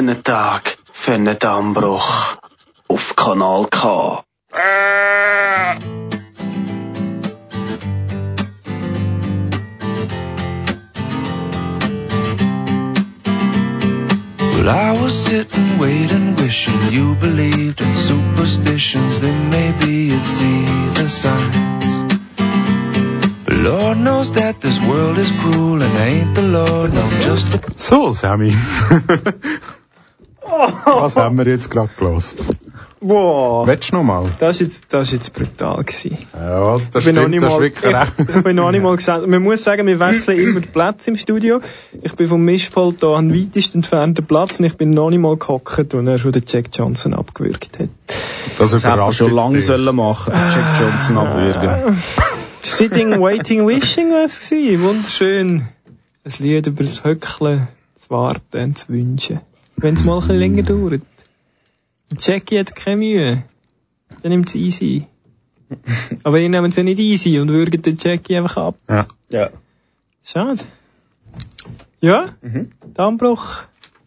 in 0.00 0.06
the 0.06 0.14
dark 0.14 0.78
from 0.92 1.26
Dammbruch 1.26 2.38
auf 2.88 3.14
Kanal 3.16 3.66
K. 3.70 3.80
Well, 14.54 14.68
I 14.70 14.98
was 15.02 15.12
sitting, 15.12 15.78
waiting, 15.78 16.34
wishing 16.36 16.80
you 16.90 17.14
believed 17.16 17.82
in 17.82 17.94
superstitions. 17.94 19.20
Then 19.20 19.50
maybe 19.50 20.14
it's 20.16 20.40
either 20.40 21.10
signs. 21.10 22.14
But 23.44 23.54
Lord 23.68 23.98
knows 23.98 24.32
that 24.32 24.62
this 24.62 24.80
world 24.80 25.18
is 25.18 25.30
cruel 25.32 25.82
and 25.82 25.92
I 25.92 26.06
ain't 26.06 26.34
the 26.34 26.46
Lord. 26.58 26.94
No, 26.94 27.04
just 27.20 27.54
a. 27.54 27.78
So, 27.78 28.12
Sammy. 28.12 28.52
Was 30.84 31.16
haben 31.16 31.38
wir 31.38 31.46
jetzt 31.46 31.70
gerade 31.70 31.90
gelost? 31.98 32.46
Wow. 33.00 33.66
Willst 33.66 33.92
du 33.92 33.96
noch 33.96 34.02
mal? 34.02 34.26
Das 34.38 34.56
ist 34.56 34.60
jetzt, 34.60 34.84
das 34.90 35.06
ist 35.08 35.12
jetzt 35.12 35.32
brutal 35.32 35.82
gewesen. 35.82 36.18
Ja, 36.34 36.78
das 36.92 37.02
ich 37.02 37.06
bin 37.06 37.14
noch 37.14 37.22
stimmt, 37.22 37.30
nicht 37.30 37.42
das 37.42 37.52
ist 37.52 37.58
mal, 37.58 37.64
wirklich 37.64 37.96
recht. 37.96 38.12
ich, 38.18 38.36
ich 38.36 38.42
bin 38.42 38.56
noch 38.56 38.70
nicht 38.70 38.82
mal 38.82 38.96
gesagt, 38.96 39.26
man 39.26 39.42
muss 39.42 39.64
sagen, 39.64 39.86
wir 39.86 39.98
wechseln 39.98 40.38
immer 40.38 40.60
die 40.60 40.68
Plätze 40.68 41.10
im 41.10 41.16
Studio. 41.16 41.60
Ich 42.02 42.14
bin 42.14 42.28
vom 42.28 42.44
Mischpult 42.44 43.00
hier 43.00 43.08
an 43.10 43.32
weitest 43.34 43.74
entfernten 43.74 44.26
Platz 44.26 44.58
und 44.60 44.66
ich 44.66 44.76
bin 44.76 44.90
noch 44.90 45.08
nicht 45.08 45.20
mal 45.20 45.36
gehockt, 45.36 45.94
und 45.94 46.06
er 46.06 46.18
schon 46.18 46.32
den 46.32 46.44
Jack 46.46 46.66
Johnson 46.74 47.14
abgewürgt 47.14 47.78
hat. 47.78 47.88
Das 48.58 48.70
Das 48.70 48.84
hätte 48.84 49.12
schon 49.14 49.32
lange 49.32 49.62
sollen 49.62 49.96
machen, 49.96 50.34
Jack 50.34 50.80
Johnson 50.80 51.16
abwürgen. 51.16 51.96
Sitting, 52.62 53.18
Waiting, 53.22 53.66
Wishing 53.66 54.12
war 54.12 54.24
es 54.24 54.50
gewesen. 54.50 54.82
Wunderschön. 54.82 55.68
Ein 56.24 56.32
Lied 56.38 56.66
über 56.66 56.82
das 56.82 57.02
Höckeln, 57.02 57.68
das 57.94 58.10
Warten 58.10 58.62
und 58.62 58.76
das 58.76 58.88
Wünschen. 58.90 59.40
Wenn 59.80 59.94
es 59.94 60.04
mal 60.04 60.14
ein 60.16 60.20
bisschen 60.20 60.38
länger 60.38 60.62
dauert. 60.62 61.02
Jackie 62.18 62.58
hat 62.58 62.74
keine 62.74 62.96
Mühe. 62.96 63.44
Dann 64.22 64.32
nimmt 64.32 64.48
es 64.48 64.54
easy. 64.54 65.06
Aber 66.24 66.38
ihr 66.38 66.48
nehmt 66.48 66.68
es 66.68 66.76
ja 66.76 66.82
nicht 66.82 66.98
easy 66.98 67.38
und 67.38 67.48
würgt 67.48 67.86
den 67.86 67.96
Jackie 67.98 68.36
einfach 68.36 68.56
ab. 68.56 68.76
Ja. 68.88 69.06
Ja. 69.30 69.50
Schade. 70.24 70.62
Ja, 72.00 72.34
Dammbruch. 72.94 73.64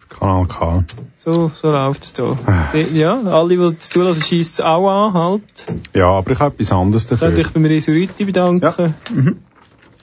Kanal 0.09 0.45
K. 0.47 0.83
So, 1.17 1.49
so 1.49 1.71
läuft's 1.71 2.13
da. 2.13 2.37
Ah. 2.45 2.75
Ja, 2.93 3.19
alle, 3.21 3.57
die 3.57 3.63
es 3.63 3.89
zulassen, 3.89 4.21
scheisst 4.21 4.53
es 4.53 4.59
auch 4.59 4.87
an, 4.89 5.13
halt. 5.13 5.65
Ja, 5.93 6.07
aber 6.07 6.31
ich 6.31 6.39
habe 6.39 6.53
etwas 6.55 6.71
anderes 6.71 7.03
Ich 7.03 7.09
dafür. 7.09 7.29
möchte 7.29 7.43
mich 7.43 7.53
beim 7.53 7.65
Resuriti 7.65 8.25
bedanken. 8.25 8.95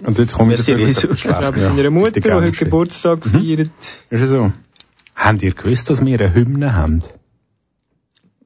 Und 0.02 0.18
jetzt 0.18 0.32
ich 0.32 0.46
Merci, 0.46 0.72
dafür 0.72 1.12
Ich 1.12 1.22
glaube, 1.22 1.60
seiner 1.60 1.90
Mutter, 1.90 2.20
die 2.20 2.30
heute 2.32 2.52
Geburtstag 2.52 3.24
feiert. 3.24 3.70
Ist 4.08 4.20
ja 4.20 4.26
so. 4.26 4.52
Habt 5.20 5.42
ihr 5.42 5.52
gewusst, 5.52 5.90
dass 5.90 6.02
wir 6.02 6.18
eine 6.18 6.32
Hymne 6.32 6.74
haben? 6.74 7.02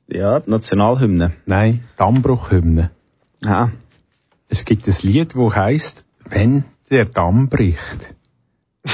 Ja, 0.08 0.40
die 0.40 0.50
Nationalhymne. 0.50 1.32
Nein, 1.46 1.84
Dammbruchhymne. 1.96 2.90
Ja. 3.40 3.70
Es 4.48 4.64
gibt 4.64 4.88
ein 4.88 4.94
Lied, 5.02 5.36
das 5.36 5.54
heisst, 5.54 6.04
wenn 6.24 6.64
der 6.90 7.04
Damm 7.06 7.48
bricht. 7.48 8.14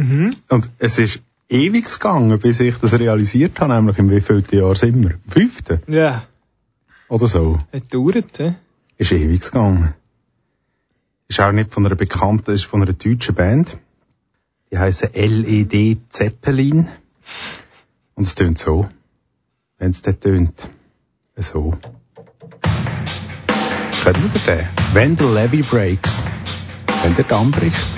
Mhm. 0.00 0.32
Und 0.48 0.70
es 0.78 0.96
ist 0.98 1.20
ewig 1.48 1.86
gegangen, 1.92 2.38
bis 2.38 2.60
ich 2.60 2.76
das 2.78 2.96
realisiert 2.96 3.58
habe, 3.58 3.74
nämlich 3.74 3.98
im 3.98 4.10
wievielten 4.10 4.56
Jahr 4.56 4.76
sind 4.76 5.02
wir? 5.02 5.18
Fünften? 5.28 5.80
Ja, 5.88 6.22
Oder 7.08 7.26
so. 7.26 7.58
hat 7.72 7.90
gedauert, 7.90 8.38
hä? 8.38 8.54
Ist 8.96 9.10
ewig 9.10 9.40
gegangen. 9.40 9.94
Ist 11.26 11.40
auch 11.40 11.50
nicht 11.50 11.72
von 11.72 11.84
einer 11.84 11.96
bekannten, 11.96 12.52
ist 12.52 12.66
von 12.66 12.82
einer 12.82 12.92
deutschen 12.92 13.34
Band. 13.34 13.76
Die 14.70 14.78
heißen 14.78 15.10
LED 15.14 15.98
Zeppelin. 16.10 16.88
Und 18.14 18.24
es 18.24 18.34
tönt 18.34 18.58
so. 18.58 18.88
Wenn 19.78 19.90
es 19.90 20.02
dort 20.02 20.20
tönt. 20.20 20.68
So. 21.36 21.78
Kennen 24.02 24.32
wir 24.32 24.40
den? 24.54 24.66
When 24.92 25.16
the 25.16 25.24
levee 25.24 25.62
breaks. 25.62 26.24
Wenn 27.02 27.14
der 27.16 27.24
Damm 27.24 27.50
bricht. 27.50 27.97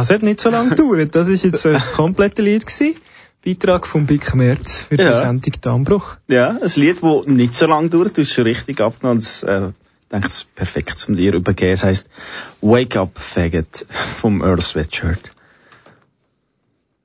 Das 0.00 0.10
hat 0.10 0.22
nicht 0.22 0.40
so 0.40 0.50
lange 0.50 0.68
gedauert. 0.74 1.14
Das 1.14 1.28
ist 1.28 1.44
jetzt 1.44 1.64
das 1.64 1.92
komplette 1.92 2.42
Lied 2.42 2.66
gewesen. 2.66 2.94
Beitrag 3.44 3.86
von 3.86 4.06
Bick 4.06 4.34
Merz 4.34 4.82
für 4.82 4.96
die 4.96 5.02
Ja. 5.04 5.14
Sendung 5.16 5.52
Dammbruch. 5.60 6.16
Ja, 6.26 6.50
ein 6.60 6.70
Lied, 6.74 6.98
das 7.02 7.26
nicht 7.26 7.54
so 7.54 7.66
lange 7.66 7.88
dauert, 7.88 8.16
du 8.16 8.22
hast 8.22 8.32
schon 8.32 8.44
richtig 8.44 8.80
abgenommen. 8.80 9.20
Das, 9.20 9.42
äh, 9.44 9.68
ich 9.68 10.08
denke, 10.10 10.28
es 10.28 10.34
ist 10.38 10.54
perfekt 10.56 10.98
zum 10.98 11.14
dir 11.14 11.34
übergeben. 11.34 11.72
Es 11.72 11.84
heisst 11.84 12.08
Wake 12.60 12.96
Up 12.96 13.12
Faggot 13.18 13.86
vom 14.16 14.42
Earl 14.42 14.60
Sweatshirt. 14.60 15.32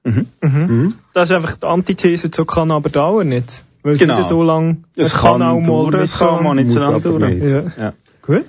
Mhm. 0.04 0.28
Mhm. 0.42 0.96
Das 1.14 1.30
ist 1.30 1.36
einfach 1.36 1.56
die 1.56 1.68
Antithese 1.68 2.30
zu 2.32 2.46
kann 2.46 2.72
aber 2.72 2.90
dauern 2.90 3.30
nicht. 3.30 3.64
Weil 3.84 3.98
Genau. 3.98 4.14
es 4.14 4.20
nicht 4.20 4.30
so 4.30 4.44
lang, 4.44 4.86
Es 4.96 5.14
kann 5.14 5.42
auch 5.42 5.60
mal 5.60 5.66
dauern, 5.68 5.92
nicht 6.02 6.14
es 6.14 6.20
kann 6.20 6.44
mal 6.44 6.56
nicht 6.56 6.72
so 6.72 6.80
lange 6.80 7.02
dauern. 7.02 7.34
nicht. 7.38 7.50
Ja. 7.52 7.64
Ja. 7.78 7.94
Gut. 8.22 8.46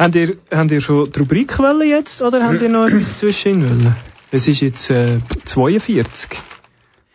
Habt 0.00 0.14
ihr, 0.16 0.36
habt 0.50 0.70
ihr 0.70 0.80
schon 0.80 1.12
die 1.12 1.18
Rubrik 1.18 1.58
wollen 1.58 1.88
jetzt 1.88 2.22
oder 2.22 2.42
habt 2.42 2.62
ihr 2.62 2.68
noch 2.70 2.86
etwas 2.88 3.18
zwischen 3.18 3.62
wollen? 3.68 3.94
Es 4.32 4.48
ist 4.48 4.60
jetzt 4.62 4.88
äh, 4.90 5.18
42. 5.44 6.30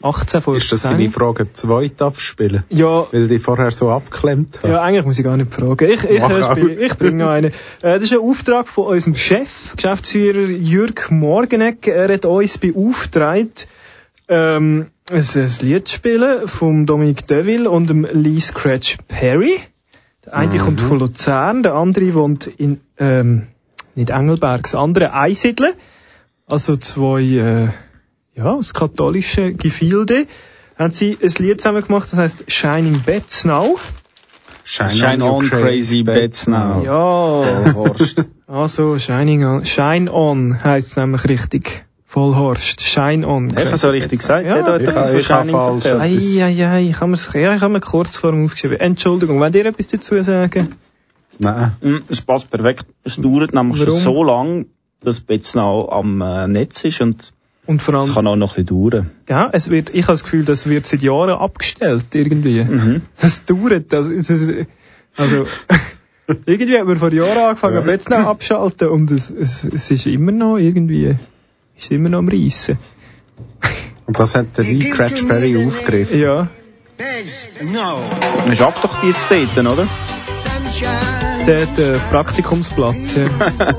18 0.04 0.42
vor 0.44 0.56
Ist 0.56 0.72
das 0.72 0.82
10. 0.82 0.92
deine 0.92 1.10
Frage 1.10 1.52
2 1.52 1.92
darf 1.98 2.20
spielen? 2.20 2.64
Ja, 2.70 3.08
Weil 3.12 3.24
ich 3.24 3.30
dich 3.30 3.42
vorher 3.42 3.72
so 3.72 3.90
abgeklemmt 3.90 4.60
habe. 4.62 4.74
Ja, 4.74 4.82
eigentlich 4.84 5.06
muss 5.06 5.18
ich 5.18 5.24
gar 5.26 5.36
nicht 5.38 5.52
fragen. 5.52 5.90
Ich, 5.90 6.04
ich, 6.04 6.22
äh, 6.22 6.44
spiele- 6.44 6.86
ich 6.86 6.96
bringe 6.96 7.24
noch 7.24 7.30
einen. 7.32 7.48
Äh, 7.48 7.54
das 7.82 8.04
ist 8.04 8.14
ein 8.14 8.20
Auftrag 8.20 8.68
von 8.68 8.88
unserem 8.88 9.16
Chef, 9.16 9.74
Geschäftsführer 9.76 10.48
Jürg 10.50 11.10
Morgenegg. 11.10 11.88
Er 11.88 12.14
hat 12.14 12.26
uns 12.26 12.58
beauftragt, 12.60 13.68
ähm, 14.28 14.88
ein, 15.10 15.18
ein 15.36 15.52
Lied 15.62 15.88
zu 15.88 15.96
spielen 15.96 16.48
vom 16.48 16.86
Dominic 16.86 17.26
Deville 17.28 17.70
und 17.70 17.90
dem 17.90 18.06
Lee 18.12 18.42
Scratch 18.42 18.98
Perry. 19.08 19.56
Der 20.26 20.34
eine 20.36 20.58
kommt 20.58 20.82
von 20.82 21.00
Luzern, 21.00 21.64
der 21.64 21.76
andere 21.76 22.14
wohnt 22.14 22.48
in, 22.48 22.80
ähm, 22.98 23.48
nicht 23.96 24.10
Engelberg, 24.10 24.64
das 24.64 24.76
andere 24.76 25.14
Einsiedeln. 25.14 25.74
Also 26.48 26.78
zwei, 26.78 27.22
äh, 27.22 27.70
ja, 28.36 28.46
aus 28.46 28.74
katholischen 28.74 29.58
Gefilde. 29.58 30.28
Haben 30.78 30.92
sie 30.92 31.18
ein 31.22 31.34
Lied 31.38 31.62
zusammen 31.62 31.86
gemacht, 31.86 32.10
das 32.12 32.20
heißt 32.20 32.52
Shining 32.52 33.02
Beds 33.02 33.46
Now. 33.46 33.78
Shine, 34.68 35.24
your 35.24 35.32
on 35.32 35.48
crazy 35.48 36.02
bets 36.02 36.48
now. 36.48 36.82
Ja, 36.84 37.74
Horst. 37.76 38.26
also 38.48 38.98
Shining 38.98 39.46
on, 39.46 39.64
Shine 39.64 40.12
on 40.12 40.64
heisst 40.64 40.90
es 40.90 40.98
nämlich 40.98 41.26
richtig. 41.26 41.86
Vollhorst, 42.16 42.80
Shine 42.82 43.28
on. 43.28 43.50
Ich 43.50 43.58
habe 43.66 43.76
so 43.78 43.90
richtig 43.90 44.20
gesagt. 44.20 44.46
Ja, 44.46 44.58
Ja, 44.60 44.66
hat 44.66 44.82
ich 44.82 44.88
etwas 44.88 45.08
habe- 45.08 45.12
von 45.12 45.20
ich 45.20 45.30
habe 45.30 45.42
Shining 45.44 45.56
falsch 45.60 45.86
erzählt. 45.86 46.12
etwas. 46.14 46.38
Eieiei, 46.38 46.88
ich 46.90 47.00
habe 47.02 47.08
mir's, 47.12 47.30
ja, 47.34 47.54
ich 47.56 47.62
habe 47.62 47.74
mir 47.74 47.82
kurz 47.82 48.16
vor 48.16 48.32
ihm 48.32 48.46
aufgeschrieben. 48.46 48.80
Entschuldigung, 48.80 49.42
wollt 49.42 49.54
ihr 49.54 49.66
etwas 49.66 49.88
dazu 49.88 50.22
sagen? 50.24 50.76
Nein. 51.40 51.74
Mm, 51.82 51.98
Es 52.08 52.22
passt 52.22 52.50
perfekt. 52.50 52.86
Es 53.04 53.18
dauert 53.18 53.54
nämlich 53.54 53.82
Warum? 53.82 53.96
schon 54.00 54.04
so 54.04 54.24
lang, 54.24 54.66
dass 55.04 55.20
Betznau 55.20 55.90
am 55.92 56.22
äh, 56.22 56.48
Netz 56.48 56.86
ist 56.86 57.02
und 57.02 57.34
Und 57.68 57.82
vor 57.82 57.96
es 57.96 58.04
allem, 58.06 58.14
kann 58.14 58.28
auch 58.28 58.36
noch 58.38 58.56
ein 58.58 58.64
bisschen 58.64 58.82
dauern. 58.92 59.12
ja, 59.28 59.50
es 59.52 59.70
wird, 59.70 59.90
ich 59.94 60.04
habe 60.04 60.14
das 60.14 60.24
Gefühl, 60.24 60.46
das 60.46 60.68
wird 60.70 60.88
seit 60.88 61.02
Jahren 61.02 61.32
abgestellt, 61.32 62.06
irgendwie. 62.14 62.64
Mhm. 62.64 63.02
Das 63.20 63.44
dauert, 63.44 63.92
das, 63.92 64.08
das 64.08 64.30
ist, 64.30 64.68
also, 65.18 65.48
irgendwie 66.46 66.78
hat 66.80 66.88
man 66.88 66.96
vor 66.96 67.12
Jahren 67.12 67.38
angefangen, 67.50 67.86
ja. 67.86 67.92
jetzt 67.92 68.10
noch 68.10 68.20
abschalten 68.20 68.88
und 68.88 69.12
es, 69.12 69.30
es, 69.30 69.66
es 69.66 69.92
ist 69.92 70.06
immer 70.08 70.32
noch 70.32 70.58
irgendwie, 70.58 71.16
ist 71.78 71.92
immer 71.92 72.10
noch 72.10 72.20
am 72.20 72.30
Reissen. 72.30 72.78
Und 74.06 74.20
das 74.20 74.36
hat 74.36 74.58
der 74.58 74.64
Lee 74.64 74.92
Cratch 74.92 75.24
Perry 75.24 75.58
aufgegriffen. 75.66 76.20
Ja. 76.20 76.48
Man 78.46 78.56
schafft 78.56 78.84
doch 78.84 79.02
die 79.02 79.08
jetzt 79.08 79.30
dort, 79.30 79.58
oder? 79.58 79.88
Der 81.48 81.62
hat 81.62 81.80
äh, 81.80 81.98
Praktikumsplatz, 82.12 83.16
ja. 83.16 83.26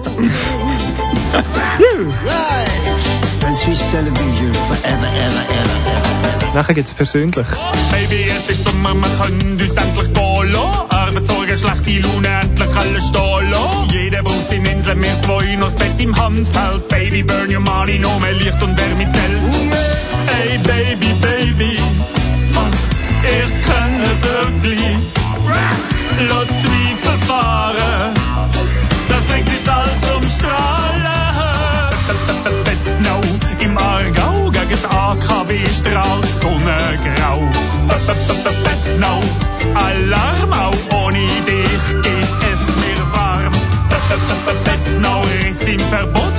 And 3.47 3.57
Swiss 3.57 3.90
television 3.92 4.53
forever, 4.53 5.07
ever, 5.07 5.44
ever, 5.49 5.76
Nachher 6.57 6.72
geht's 6.72 6.94
persönlich. 6.94 7.46
Baby, 7.90 8.30
es 8.34 8.48
ist 8.48 8.66
Sommer, 8.66 8.94
wir 8.94 9.11
können 9.20 9.61
uns 9.61 9.74
endlich 9.74 10.14
gehen 10.14 10.52
lassen. 10.52 10.88
Arbeitssorgen, 10.88 11.59
schlechte 11.59 11.98
Laune, 11.98 12.28
endlich 12.28 12.74
alles 12.74 13.09
stehen 13.09 13.50
lassen. 13.50 13.90
Jeder 13.92 14.22
braucht 14.22 14.48
seine 14.48 14.70
Insel, 14.70 14.96
wir 15.02 15.20
zwei 15.20 15.57
noch 15.57 15.66
das 15.66 15.76
Bett 15.76 16.00
im 16.00 16.16
Handfeld. 16.16 16.88
Baby, 16.88 17.24
burn 17.24 17.54
your 17.54 17.61
money, 17.61 17.98
noch 17.98 18.18
mehr 18.20 18.32
Licht 18.32 18.62
und 18.62 18.74
Wärme 18.74 19.04
Zelt. 19.12 19.42
Hey, 20.28 20.57
Baby, 20.57 21.12
Baby, 21.20 21.78
ich 23.22 23.66
kann 23.68 24.00
wirklich 24.22 24.80
Lass 26.16 26.46
Zweifel 26.46 27.18
fahren. 27.26 28.14
Das 29.11 29.22
bringt 29.24 29.46
nicht 29.46 29.68
alles 29.68 30.16
AKW 35.47 35.66
strahlt 35.68 36.26
Sonnengrau. 36.42 37.49
Betznau, 37.86 39.20
Alarm, 39.74 40.53
auch 40.53 41.05
ohne 41.05 41.26
dich 41.47 42.03
geht 42.03 42.36
es 42.51 42.61
mir 42.80 43.01
warm. 43.12 43.53
Betznau 44.64 45.22
ist 45.49 45.62
im 45.62 45.78
Verbot, 45.78 46.36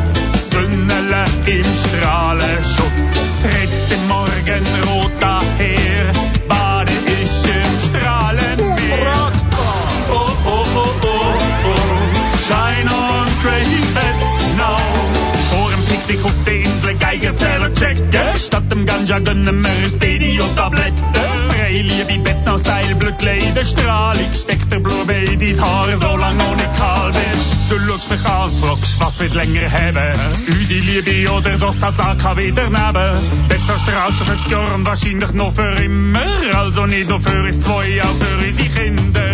Statt 18.39 18.71
dem 18.71 18.85
Ganja 18.85 19.19
gönnen 19.19 19.61
wir 19.61 19.85
uns 19.85 19.97
Pedio-Tabletten. 19.97 21.03
Freiliebe 21.49 22.19
Betznau-Style, 22.23 22.95
Blöckle 22.95 23.35
in 23.35 23.65
Strahlung. 23.65 24.33
Steckt 24.33 24.71
der 24.71 24.79
Blume 24.79 25.23
in 25.23 25.39
dein 25.39 25.59
Haar, 25.59 25.87
so 25.97 26.15
lang 26.15 26.37
noch 26.37 26.55
nicht 26.55 26.77
kalt 26.77 27.15
ist. 27.15 27.57
Du 27.69 27.79
schaust 27.79 28.09
mich 28.11 28.25
an, 28.25 28.51
fragst, 28.61 28.99
was 28.99 29.19
wird 29.19 29.33
länger 29.33 29.71
haben? 29.71 30.45
Unsere 30.47 30.79
Liebe 30.79 31.31
oder 31.31 31.57
doch 31.57 31.75
das 31.79 31.99
AKW 31.99 32.51
daneben? 32.55 33.19
Betznau 33.49 33.75
strahlt 33.77 34.13
schon 34.17 34.27
50 34.27 34.51
Jahre 34.51 34.73
und 34.75 34.85
wahrscheinlich 34.85 35.31
noch 35.33 35.53
für 35.53 35.75
immer. 35.83 36.19
Also 36.53 36.85
nicht 36.85 37.09
nur 37.09 37.19
für 37.19 37.43
uns 37.43 37.61
zwei, 37.61 38.01
auch 38.03 38.15
für 38.17 38.45
unsere 38.45 38.69
Kinder. 38.69 39.33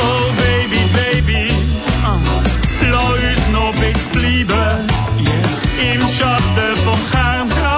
Oh 0.00 0.32
Baby, 0.36 0.80
Baby, 0.94 1.52
lass 2.90 3.02
uns 3.04 3.48
noch 3.52 3.74
ein 3.74 3.80
bisschen 3.80 4.46
bleiben. 4.46 4.88
Im 5.92 6.00
Schatten 6.08 6.76
vom 6.84 6.98
Kernkraftwerk 7.10 7.77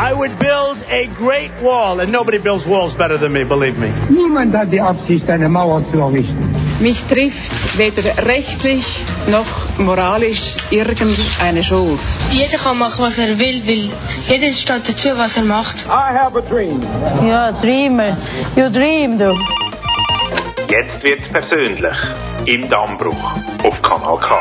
I 0.00 0.12
would 0.12 0.38
build 0.38 0.78
a 0.90 1.08
great 1.16 1.50
wall, 1.60 1.98
and 1.98 2.12
nobody 2.12 2.38
builds 2.38 2.64
walls 2.64 2.94
better 2.94 3.18
than 3.18 3.32
me, 3.32 3.42
believe 3.42 3.76
me. 3.80 3.92
Niemand 4.08 4.54
hat 4.54 4.70
die 4.70 4.80
Absicht, 4.80 5.28
eine 5.28 5.48
Mauer 5.48 5.82
zu 5.92 5.98
errichten. 5.98 6.54
Mich 6.78 7.02
trifft 7.08 7.76
weder 7.78 8.24
rechtlich 8.24 8.86
noch 9.26 9.78
moralisch 9.78 10.56
irgendeine 10.70 11.64
Schuld. 11.64 11.98
Jeder 12.30 12.58
kann 12.58 12.78
machen, 12.78 13.04
was 13.04 13.18
er 13.18 13.40
will, 13.40 13.66
weil 13.66 13.90
jeder 14.28 14.52
steht 14.52 14.88
dazu, 14.88 15.08
was 15.16 15.36
er 15.36 15.42
macht. 15.42 15.86
I 15.86 16.16
have 16.16 16.38
a 16.38 16.42
dream. 16.42 16.80
Ja, 17.26 17.50
Dreamer. 17.50 18.16
You 18.54 18.70
dream, 18.70 19.18
du. 19.18 19.36
Jetzt 20.70 21.02
wird's 21.02 21.26
persönlich. 21.26 21.98
Im 22.44 22.70
Dammbruch 22.70 23.32
auf 23.64 23.82
Kanal 23.82 24.18
K. 24.18 24.36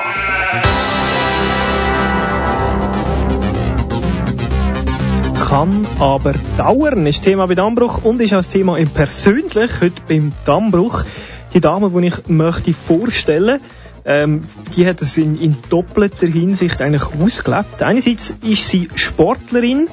Kann 5.48 5.88
aber 6.00 6.34
dauern, 6.58 7.08
ist 7.08 7.24
Thema 7.24 7.48
bei 7.48 7.56
Dammbruch 7.56 8.04
und 8.04 8.22
ist 8.22 8.34
auch 8.34 8.40
das 8.40 8.50
Thema 8.50 8.78
im 8.78 8.90
Persönlich, 8.90 9.80
heute 9.80 10.02
beim 10.06 10.34
Dammbruch. 10.44 11.06
Die 11.54 11.62
Dame, 11.62 11.90
die 11.90 12.08
ich 12.08 12.28
möchte 12.28 12.74
vorstellen 12.74 13.62
ähm, 14.04 14.44
die 14.76 14.86
hat 14.86 15.02
es 15.02 15.18
in, 15.18 15.38
in 15.38 15.56
doppelter 15.70 16.28
Hinsicht 16.28 16.82
eigentlich 16.82 17.04
ausgelebt. 17.22 17.82
Einerseits 17.82 18.34
ist 18.42 18.68
sie 18.68 18.90
Sportlerin 18.96 19.88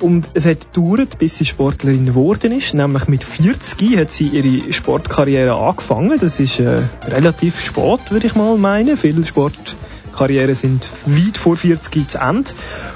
Und 0.00 0.30
es 0.34 0.46
hat 0.46 0.72
gedauert, 0.72 1.18
bis 1.18 1.38
sie 1.38 1.44
Sportlerin 1.46 2.06
geworden 2.06 2.52
ist. 2.52 2.74
Nämlich 2.74 3.08
mit 3.08 3.24
40 3.24 3.98
hat 3.98 4.12
sie 4.12 4.28
ihre 4.28 4.72
Sportkarriere 4.72 5.54
angefangen. 5.54 6.18
Das 6.18 6.40
ist 6.40 6.60
äh, 6.60 6.82
relativ 7.06 7.60
spät, 7.60 8.00
würde 8.10 8.26
ich 8.26 8.34
mal 8.34 8.56
meinen. 8.56 8.96
Viele 8.96 9.24
Sportkarrieren 10.10 10.54
sind 10.54 10.90
weit 11.06 11.38
vor 11.38 11.56
40 11.56 12.08
zu 12.08 12.18
Ende. 12.18 12.50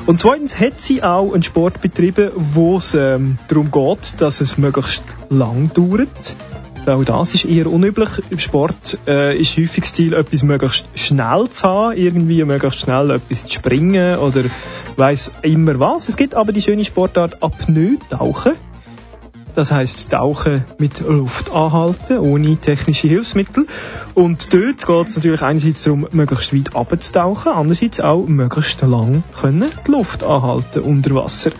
Und 0.06 0.20
zweitens 0.20 0.58
hat 0.58 0.80
sie 0.80 1.02
auch 1.02 1.32
einen 1.32 1.42
Sport 1.42 1.80
betrieben, 1.80 2.30
wo 2.34 2.76
es 2.78 2.94
ähm, 2.94 3.38
darum 3.48 3.70
geht, 3.70 4.20
dass 4.20 4.40
es 4.40 4.58
möglichst 4.58 5.04
lang 5.30 5.70
dauert. 5.72 6.36
Auch 6.86 7.04
das 7.04 7.34
ist 7.34 7.46
eher 7.46 7.66
unüblich. 7.68 8.10
Im 8.28 8.38
Sport 8.38 8.98
äh, 9.06 9.38
ist 9.38 9.56
häufig 9.56 9.84
Ziel, 9.84 10.12
etwas 10.12 10.42
möglichst 10.42 10.86
schnell 10.96 11.48
zu 11.48 11.66
haben, 11.66 11.96
irgendwie 11.96 12.44
möglichst 12.44 12.80
schnell 12.80 13.10
etwas 13.10 13.46
zu 13.46 13.54
springen 13.54 14.18
oder 14.18 14.44
weiss 14.96 15.30
immer 15.42 15.78
was. 15.78 16.08
Es 16.08 16.16
gibt 16.16 16.34
aber 16.34 16.52
die 16.52 16.62
schöne 16.62 16.84
Sportart 16.84 17.42
Apnoe-Tauchen. 17.42 18.52
Das 19.54 19.70
heißt 19.70 20.10
Tauchen 20.10 20.64
mit 20.78 21.00
Luft 21.00 21.52
anhalten, 21.52 22.18
ohne 22.18 22.56
technische 22.56 23.06
Hilfsmittel. 23.06 23.66
Und 24.14 24.52
dort 24.52 24.84
geht 24.84 25.08
es 25.08 25.16
natürlich 25.16 25.42
einerseits 25.42 25.84
darum, 25.84 26.08
möglichst 26.10 26.52
weit 26.52 26.74
abzutauchen, 26.74 27.52
andererseits 27.52 28.00
auch 28.00 28.26
möglichst 28.26 28.82
lang 28.82 29.22
können 29.40 29.70
die 29.86 29.90
Luft 29.92 30.24
anhalten 30.24 30.80
unter 30.80 31.14
Wasser. 31.14 31.52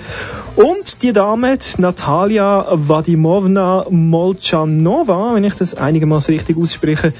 Und 0.56 1.02
die 1.02 1.12
Dame, 1.12 1.58
Natalia 1.78 2.66
Vadimovna 2.72 3.86
Molchanova, 3.88 5.34
wenn 5.34 5.44
ich 5.44 5.54
das 5.54 5.74
einigermaßen 5.74 6.34
richtig 6.34 6.56
ausspreche, 6.56 7.12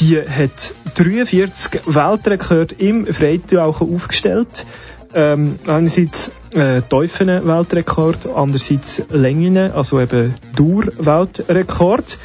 die 0.00 0.20
hat 0.20 0.74
43 0.96 1.82
Weltrekorde 1.86 2.74
im 2.76 3.06
Freitauchen 3.06 3.94
aufgestellt. 3.94 4.66
Ähm, 5.14 5.58
einerseits 5.66 6.32
äh, 6.54 6.82
Teufen 6.82 7.28
Weltrekord, 7.28 8.26
andererseits 8.26 9.02
Längen, 9.10 9.56
also 9.56 10.00
eben 10.00 10.34
Dauer-Weltrekord. 10.56 12.18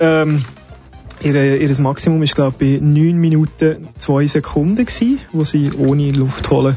Ähm, 0.00 0.42
ihre, 1.22 1.56
ihr 1.56 1.80
Maximum 1.80 2.22
ist 2.22 2.34
glaube 2.34 2.64
ich 2.64 2.80
bei 2.80 2.84
9 2.84 3.16
Minuten 3.16 3.88
2 3.98 4.26
Sekunden 4.26 4.84
gewesen, 4.84 5.20
wo 5.32 5.44
sie 5.44 5.70
ohne 5.72 6.10
Luft 6.12 6.50
holen 6.50 6.76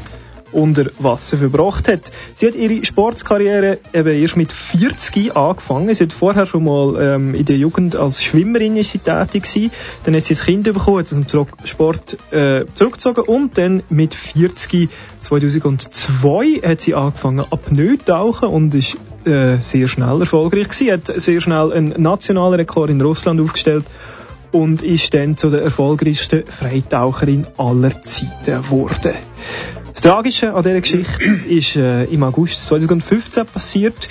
unter 0.52 0.90
Wasser 0.98 1.36
verbracht 1.36 1.88
hat. 1.88 2.10
Sie 2.32 2.46
hat 2.46 2.54
ihre 2.54 2.84
Sportskarriere 2.84 3.78
eben 3.92 4.20
erst 4.20 4.36
mit 4.36 4.52
40 4.52 5.36
angefangen. 5.36 5.94
Sie 5.94 6.04
hat 6.04 6.12
vorher 6.12 6.46
schon 6.46 6.64
mal 6.64 6.96
ähm, 7.00 7.34
in 7.34 7.44
der 7.44 7.56
Jugend 7.56 7.96
als 7.96 8.22
Schwimmerin 8.22 8.74
tätig 8.74 9.44
gewesen. 9.44 9.70
Dann 10.04 10.14
hat 10.14 10.22
sie 10.22 10.34
ein 10.34 10.40
Kind 10.40 10.64
bekommen, 10.64 10.98
hat 10.98 11.08
zum 11.08 11.28
Zurück 11.28 11.50
Sport 11.64 12.16
äh, 12.30 12.64
zurückgezogen 12.74 13.24
und 13.24 13.58
dann 13.58 13.82
mit 13.88 14.14
40 14.14 14.88
2002 15.20 16.60
hat 16.64 16.80
sie 16.80 16.94
angefangen 16.94 17.44
Apnoe 17.50 17.98
tauchen 17.98 18.48
und 18.48 18.74
ist 18.74 18.96
äh, 19.24 19.58
sehr 19.58 19.88
schnell 19.88 20.20
erfolgreich 20.20 20.68
gewesen. 20.68 20.92
Hat 20.92 21.20
sehr 21.20 21.40
schnell 21.40 21.72
einen 21.72 22.02
nationalen 22.02 22.54
Rekord 22.54 22.90
in 22.90 23.00
Russland 23.00 23.40
aufgestellt 23.40 23.84
und 24.52 24.82
ist 24.82 25.14
dann 25.14 25.36
zu 25.36 25.50
der 25.50 25.62
erfolgreichsten 25.62 26.44
Freitaucherin 26.46 27.46
aller 27.56 28.02
Zeiten 28.02 28.62
geworden. 28.62 29.14
Das 29.92 30.02
Tragische 30.02 30.54
an 30.54 30.62
dieser 30.62 30.80
Geschichte 30.80 31.24
ist 31.48 31.76
äh, 31.76 32.04
im 32.04 32.22
August 32.22 32.64
2015 32.66 33.46
passiert. 33.46 34.08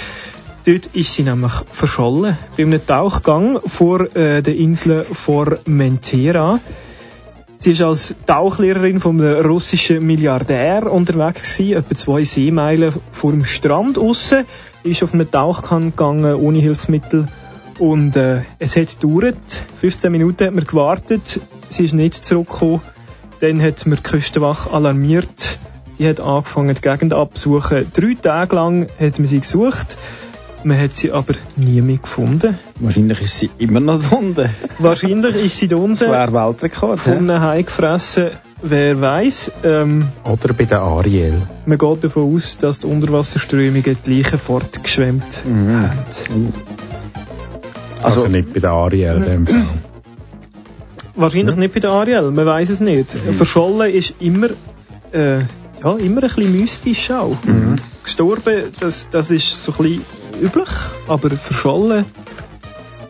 Dort 0.66 0.88
ist 0.88 1.14
sie 1.14 1.24
nämlich 1.24 1.54
verschollen 1.72 2.38
bei 2.58 2.64
einem 2.64 2.86
Tauchgang 2.86 3.60
vor 3.66 4.14
äh, 4.16 4.44
der 4.44 4.56
Insel 4.56 5.06
Formentera. 5.06 6.60
Sie 7.58 7.72
ist 7.72 7.82
als 7.82 8.16
Tauchlehrerin 8.26 9.00
vom 9.00 9.20
russischen 9.22 10.06
Milliardär 10.06 10.92
unterwegs 10.92 11.58
gewesen, 11.58 11.78
etwa 11.78 11.96
zwei 11.96 12.24
Seemeilen 12.24 12.94
vor 13.12 13.32
dem 13.32 13.46
Strand 13.46 13.98
aussen, 13.98 14.46
ist 14.84 15.02
auf 15.02 15.14
einen 15.14 15.32
Tauchgang 15.32 15.92
gegangen 15.92 16.36
ohne 16.36 16.60
Hilfsmittel 16.60 17.28
und 17.80 18.16
äh, 18.16 18.42
es 18.60 18.76
hat 18.76 19.00
gedauert. 19.00 19.64
15 19.80 20.12
Minuten 20.12 20.46
hat 20.46 20.54
man 20.54 20.66
gewartet, 20.66 21.40
sie 21.70 21.86
ist 21.86 21.94
nicht 21.94 22.26
zurückgekommen. 22.26 22.82
Dann 23.40 23.62
hat 23.62 23.86
mir 23.86 23.96
die 23.96 24.04
Küstenwache 24.04 24.72
alarmiert. 24.72 25.58
Die 26.00 26.08
hat 26.08 26.20
angefangen, 26.22 26.74
die 26.76 26.82
Gegend 26.82 27.14
abzusuchen. 27.14 27.91
Drei 27.93 28.16
Tage 28.22 28.56
lang 28.56 28.88
hat 29.00 29.20
man 29.20 29.26
sie 29.28 29.39
gesucht. 29.41 29.97
Man 30.64 30.80
hat 30.80 30.95
sie 30.95 31.12
aber 31.12 31.34
nie 31.56 31.82
mehr 31.82 31.97
gefunden. 31.97 32.58
Wahrscheinlich 32.80 33.22
ist 33.22 33.39
sie 33.39 33.50
immer 33.60 33.80
noch 33.80 34.02
drunten. 34.04 34.50
Wahrscheinlich 34.78 35.36
ist 35.36 35.58
sie 35.58 35.68
drunten. 35.68 36.00
Das 36.00 36.02
wäre 36.10 36.34
Weltrekord. 36.34 37.00
Von 37.00 37.18
einem 37.30 37.41
Hai 37.41 37.62
gefressen. 37.64 38.32
Wer 38.62 39.00
weiß? 39.00 39.52
Ähm, 39.64 40.10
Oder 40.26 40.54
bei 40.54 40.66
der 40.66 40.82
Ariel. 40.82 41.41
Man 41.66 41.78
geht 41.78 42.04
davon 42.04 42.36
aus, 42.36 42.58
dass 42.58 42.80
die 42.80 42.88
Unterwasserströmungen 42.88 43.97
die 44.06 44.18
Leichen 44.18 44.38
fortgeschwemmt 44.38 45.45
Mhm. 45.45 45.78
haben. 45.82 46.54
Also, 48.04 48.24
Also- 48.24 48.28
nicht 48.28 48.54
bei 48.54 48.60
der 48.60 48.72
Ariel. 48.72 49.16
in 49.16 49.24
dem 49.26 49.47
Fall. 49.47 49.64
Wahrscheinlich 51.16 51.56
nicht 51.56 51.74
bei 51.74 51.80
der 51.80 51.89
Ariel, 51.91 52.32
man 52.32 52.45
weiß 52.45 52.70
es 52.70 52.80
nicht. 52.82 53.12
Verschollen 53.12 53.93
ist 53.93 54.14
immer, 54.20 54.47
äh, 55.12 55.41
ja, 55.84 55.96
immer 55.98 56.24
ein 56.24 56.30
bisschen 56.30 56.60
mystisch 56.60 57.12
auch. 57.12 57.38
Gestorben, 58.04 58.74
das, 58.80 59.08
das 59.10 59.30
ist 59.32 59.64
so 59.64 59.72
ein 59.72 59.78
bisschen 59.78 60.06
üblich, 60.42 60.70
aber 61.08 61.30
verschollen, 61.32 62.06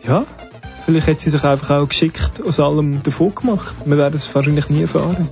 ja, 0.06 0.24
vielleicht 0.84 1.08
hat 1.08 1.20
sie 1.20 1.30
sich 1.30 1.44
einfach 1.44 1.70
auch 1.76 1.88
geschickt 1.88 2.42
aus 2.46 2.60
allem 2.60 3.02
davon 3.02 3.34
gemacht. 3.34 3.74
Wir 3.84 3.96
werden 3.96 4.14
es 4.14 4.34
wahrscheinlich 4.34 4.68
nie 4.70 4.82
erfahren. 4.82 5.28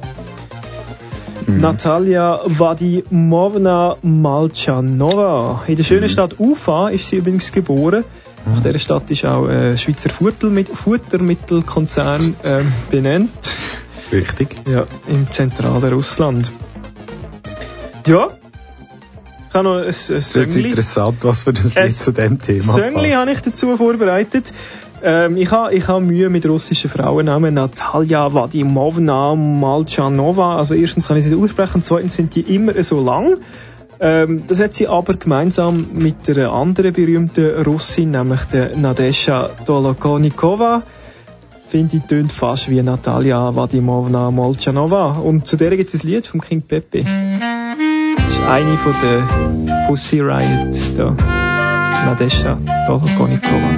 Natalia 1.46 2.40
Vadimovna 2.44 3.96
Malchanova. 4.02 5.62
In 5.66 5.76
der 5.76 5.84
schönen 5.84 6.08
Stadt 6.08 6.38
Ufa 6.38 6.90
ist 6.90 7.08
sie 7.08 7.16
übrigens 7.16 7.50
geboren. 7.52 8.04
Nach 8.46 8.62
dieser 8.62 8.78
Stadt 8.78 9.10
ist 9.10 9.24
auch 9.24 9.48
ein 9.48 9.76
Schweizer 9.78 10.10
Futtermit- 10.10 10.68
Futtermittelkonzern 10.68 12.36
ähm, 12.44 12.72
benannt. 12.90 13.30
Richtig. 14.12 14.56
Ja, 14.68 14.86
im 15.08 15.30
zentralen 15.30 15.92
Russland. 15.92 16.52
Ja. 18.08 18.28
Ich 19.48 19.54
habe 19.54 19.64
noch 19.64 19.76
ein, 19.76 19.86
ein 19.86 19.92
Söngli. 19.92 20.68
interessant, 20.70 21.18
was 21.22 21.44
für 21.44 21.52
das 21.52 21.74
Lied 21.74 21.92
zu 21.92 22.12
dem 22.12 22.40
Thema 22.40 22.72
Söngli 22.72 23.10
habe 23.10 23.32
ich 23.32 23.40
dazu 23.40 23.76
vorbereitet. 23.76 24.52
Ähm, 25.02 25.36
ich 25.36 25.50
habe 25.50 25.74
ich 25.74 25.86
ha 25.88 26.00
Mühe 26.00 26.30
mit 26.30 26.46
russischen 26.46 26.90
Frauennamen. 26.90 27.54
Natalia 27.54 28.32
Vadimovna 28.32 29.34
Malchanova. 29.34 30.56
Also 30.56 30.74
erstens 30.74 31.06
kann 31.06 31.18
ich 31.18 31.24
sie 31.24 31.34
nicht 31.34 31.42
aussprechen, 31.42 31.82
zweitens 31.84 32.16
sind 32.16 32.34
die 32.34 32.40
immer 32.40 32.82
so 32.82 33.02
lang. 33.02 33.38
Ähm, 34.00 34.44
das 34.46 34.58
hat 34.58 34.74
sie 34.74 34.88
aber 34.88 35.14
gemeinsam 35.14 35.86
mit 35.92 36.30
einer 36.30 36.52
anderen 36.52 36.94
berühmten 36.94 37.62
Russin, 37.62 38.12
nämlich 38.12 38.40
der 38.52 38.76
Nadesha 38.76 39.50
Dolokonikova. 39.66 40.82
Finde 41.68 41.98
ich, 41.98 42.02
tönt 42.04 42.32
fast 42.32 42.70
wie 42.70 42.82
Natalia 42.82 43.54
Vadimovna 43.54 44.30
Molchanova. 44.30 45.18
Und 45.18 45.46
zu 45.46 45.56
der 45.56 45.76
gibt 45.76 45.92
es 45.92 46.02
ein 46.02 46.06
Lied 46.06 46.26
vom 46.26 46.40
King 46.40 46.62
Pepe. 46.62 47.04
Eine 48.46 48.78
von 48.78 48.94
der 49.02 49.22
Pussy 49.86 50.20
Riot 50.20 50.96
da. 50.96 51.14
Nadesha 52.04 52.56
Dolokonikova. 52.86 53.70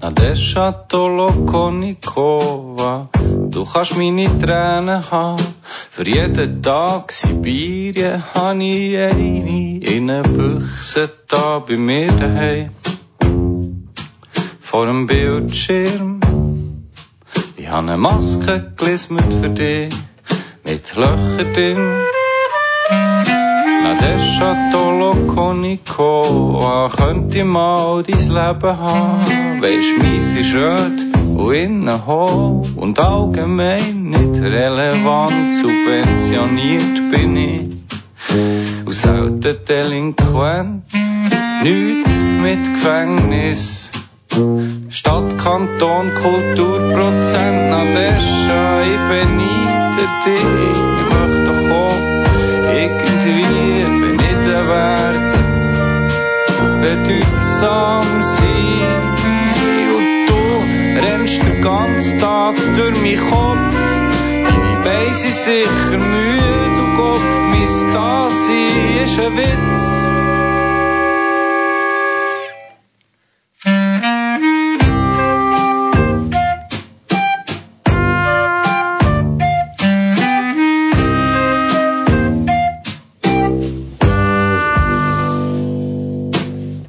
Nadesha 0.00 0.72
Tolokonikova, 0.88 3.08
du 3.50 3.64
kannst 3.64 3.96
meine 3.96 4.28
Tränen 4.38 5.02
haben. 5.10 5.53
Für 5.96 6.08
jeden 6.08 6.60
Tag 6.60 7.12
Sibirien 7.12 8.20
habe 8.34 8.64
ich 8.64 8.98
eine 8.98 9.78
in 9.78 10.10
einer 10.10 10.24
Büchse 10.24 11.08
da 11.28 11.60
bei 11.60 11.76
mir 11.76 12.08
daheim. 12.08 12.70
Vor 14.60 14.86
dem 14.86 15.06
Bildschirm. 15.06 16.18
Ich 17.56 17.68
habe 17.68 17.86
eine 17.86 17.96
Maske 17.96 18.72
gelismet 18.76 19.32
für 19.40 19.50
dich, 19.50 19.94
mit 20.64 20.96
Löchern 20.96 21.54
drin. 21.54 22.02
Nadesha 23.84 24.70
Tolokonikova, 24.72 26.88
könnte 26.88 27.38
ich 27.38 27.44
mal 27.44 28.02
dein 28.02 28.18
Leben 28.18 28.78
haben. 28.78 29.62
Weisst, 29.62 29.96
meins 29.98 30.34
ist 30.34 30.56
rot 30.56 31.23
innenhohl 31.52 32.62
und 32.76 32.98
allgemein 32.98 34.04
nicht 34.04 34.40
relevant 34.40 35.52
subventioniert 35.52 37.10
bin 37.10 37.36
ich. 37.36 37.74
Aus 38.86 39.06
alten 39.06 39.56
Delinquenten, 39.68 40.82
nichts 41.62 42.10
mit 42.42 42.64
Gefängnis. 42.64 43.90
Stadt, 44.88 45.38
Kanton, 45.38 46.12
Kulturprozent, 46.14 47.70
Nadesha, 47.70 48.82
ich 48.82 48.98
beneide 49.08 50.04
dich. 50.24 50.78
Ich 51.00 51.08
möchte 51.14 51.44
doch 51.44 51.64
auch 51.70 52.02
irgendwie 52.74 53.84
beneiden 54.00 54.68
werden, 54.68 55.44
bedeutsam 56.80 58.04
sein 58.22 59.33
ganzen 61.64 62.20
Tag 62.20 62.54
durch 62.76 62.94
meinen 63.00 63.18
Kopf. 63.30 63.74
Deine 64.46 64.76
Beine 64.84 65.14
sind 65.14 65.34
sicher 65.34 65.98
müde 65.98 66.80
und 66.82 66.94
Kopf, 66.94 67.24
mein 67.50 67.92
Dasein 67.92 69.02
ist 69.02 69.18
ein 69.18 69.36
Witz. 69.36 69.80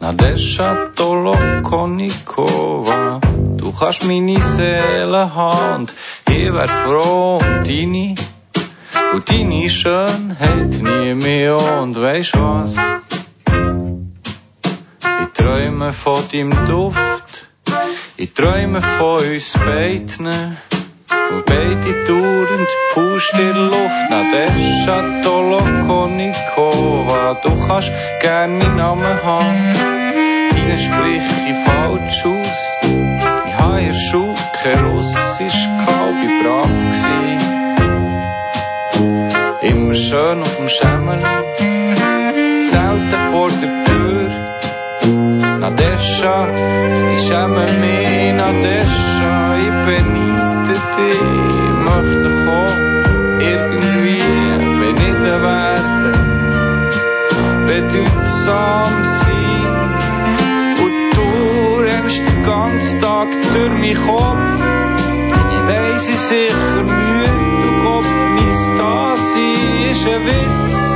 Nadesha 0.01 0.69
Tolokonikova, 0.95 3.19
kannst 3.80 4.03
meine 4.05 4.41
Seele 4.41 5.36
haben 5.36 5.82
und 5.82 5.93
ich 6.30 6.53
wär 6.53 6.67
froh 6.67 7.38
um 7.38 7.63
deine 7.63 8.15
und 9.13 9.30
deine 9.30 9.69
Schönheit 9.69 10.82
nie 10.82 11.13
mehr 11.13 11.57
und 11.82 12.01
weisst 12.01 12.34
was? 12.38 12.76
Ich 15.21 15.28
träume 15.34 15.93
von 15.93 16.23
deinem 16.32 16.65
Duft, 16.67 17.47
ich 18.17 18.34
träume 18.34 18.82
von 18.82 19.19
uns 19.19 19.53
beiden 19.53 20.57
und 21.32 21.45
beide 21.45 22.03
dauernd 22.05 22.69
Fuß 22.93 23.30
in 23.34 23.39
der 23.39 23.53
Luft. 23.55 24.09
Nadesha 24.09 25.21
Tolokonikova, 25.23 27.34
du 27.43 27.51
kannst 27.67 27.91
gern 28.21 28.57
meinen 28.57 28.78
Namen 28.78 29.23
haben. 29.23 29.73
Deine 30.51 30.80
sprich 30.80 31.23
ich 31.49 31.57
falsch 31.65 32.26
aus. 32.26 32.74
Schule 33.95 34.35
kein 34.61 34.85
Russisch 34.85 35.67
bin 36.19 36.43
brav 36.43 36.67
gewesen. 36.67 37.39
Immer 39.61 39.93
schön 39.93 40.41
auf 40.41 40.55
dem 40.57 40.69
Schemmeli, 40.69 41.23
selten 42.59 43.19
vor 43.31 43.49
der 43.61 43.85
Tür. 43.85 44.29
Nadesha, 45.59 46.47
ich 47.13 47.21
schäme 47.25 47.65
mich, 47.81 48.33
Nadesha, 48.39 49.55
ich 49.63 49.77
beneide 49.85 50.77
dich, 50.95 51.23
möchte 51.87 52.29
kommen, 52.45 53.39
irgendwie 53.39 54.21
beneden 54.79 55.41
werden, 55.43 56.13
bedeutsam 57.65 59.03
sein. 59.03 59.74
Ganzen 62.45 63.01
Tag 63.01 63.27
durch 63.53 63.69
meinen 63.69 63.95
Kopf, 64.05 64.37
ich 65.51 65.67
weiss, 65.67 66.07
ich 66.07 66.19
sicher 66.19 66.83
müde, 66.83 67.29
du 67.61 67.83
Kopf, 67.83 68.07
mein 68.35 68.77
Dasein 68.77 69.89
ist 69.91 70.07
ein 70.07 70.25
Witz. 70.25 70.94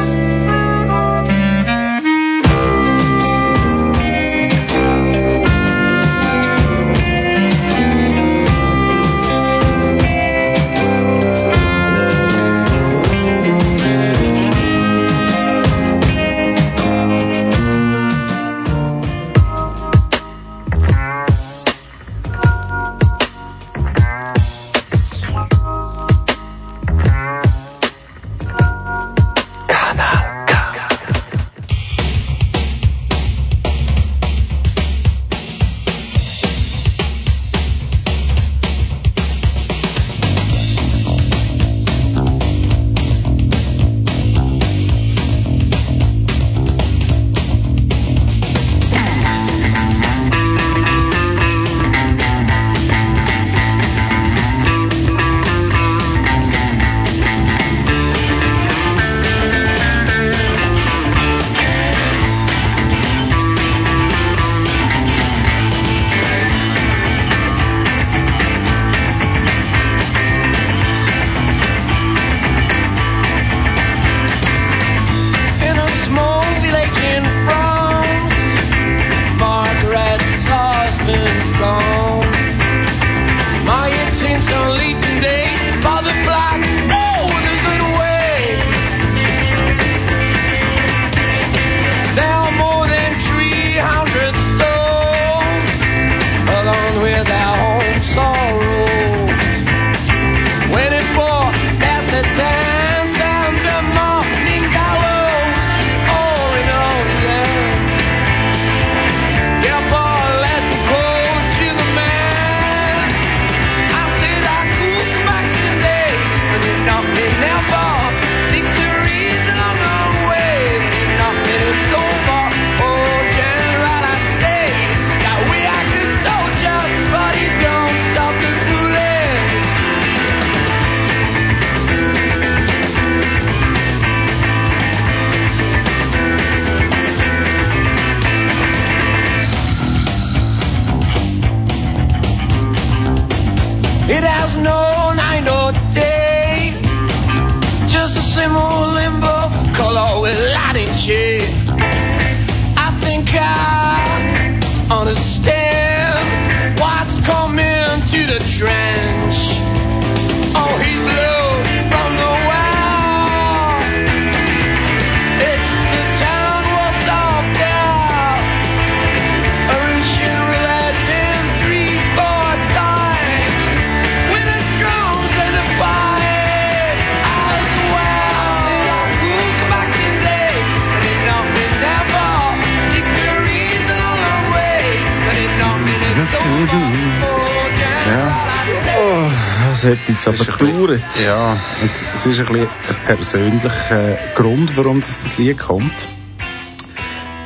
Das 189.81 189.91
hat 189.91 190.09
jetzt 190.09 190.27
aber 190.27 190.37
gedauert. 190.37 191.01
Ja, 191.25 191.57
jetzt, 191.81 192.05
es 192.13 192.25
ist 192.25 192.39
ein 192.39 192.45
bisschen 192.47 192.67
ein 193.07 193.15
persönlicher 193.15 194.17
Grund, 194.35 194.75
warum 194.75 194.99
das, 194.99 195.23
das 195.23 195.37
Lied 195.37 195.57
kommt. 195.57 195.93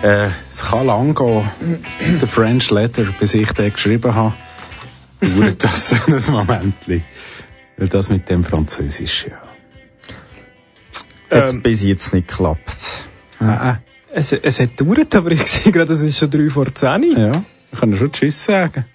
Äh, 0.01 0.29
es 0.49 0.63
kann 0.65 0.87
lang 0.87 1.13
gehen, 1.15 1.49
der 2.21 2.27
French 2.27 2.71
Letter, 2.71 3.05
bis 3.19 3.33
ich 3.35 3.51
den 3.51 3.71
geschrieben 3.71 4.15
habe. 4.15 4.33
dauert 5.21 5.63
das 5.63 5.89
so 5.91 5.97
ein 6.07 6.31
Momentchen. 6.31 7.03
Weil 7.77 7.87
das 7.87 8.09
mit 8.09 8.29
dem 8.29 8.43
Französisch, 8.43 9.27
ja. 9.29 9.37
Hat 11.37 11.51
Ähm. 11.53 11.61
bis 11.61 11.83
jetzt 11.83 12.13
nicht 12.13 12.27
geklappt. 12.27 12.77
Ah, 13.39 13.77
Es, 14.11 14.31
es 14.31 14.59
hat 14.59 14.77
gedauert, 14.77 15.15
aber 15.15 15.31
ich 15.31 15.45
sehe 15.47 15.71
gerade, 15.71 15.93
es 15.93 16.01
ist 16.01 16.17
schon 16.17 16.29
drei 16.29 16.49
vor 16.49 16.73
zehn. 16.73 17.17
Ja, 17.17 17.43
ich 17.71 17.79
kann 17.79 17.95
schon 17.95 18.11
Tschüss 18.11 18.43
sagen. 18.45 18.85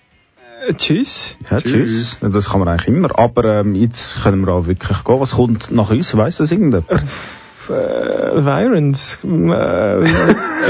Äh, 0.66 0.74
tschüss. 0.74 1.36
Ja, 1.50 1.60
tschüss. 1.60 2.18
Ja, 2.20 2.28
Das 2.28 2.50
kann 2.50 2.60
man 2.60 2.68
eigentlich 2.68 2.88
immer. 2.88 3.18
Aber 3.18 3.60
ähm, 3.60 3.74
jetzt 3.74 4.22
können 4.22 4.46
wir 4.46 4.52
auch 4.54 4.66
wirklich 4.66 5.04
gehen. 5.04 5.20
Was 5.20 5.32
kommt 5.34 5.70
nach 5.70 5.90
uns? 5.90 6.16
Weiss 6.16 6.38
das 6.38 6.50
irgendjemand? 6.50 6.90
Äh, 6.90 7.72
Virons. 7.72 9.18
Äh, 9.24 10.04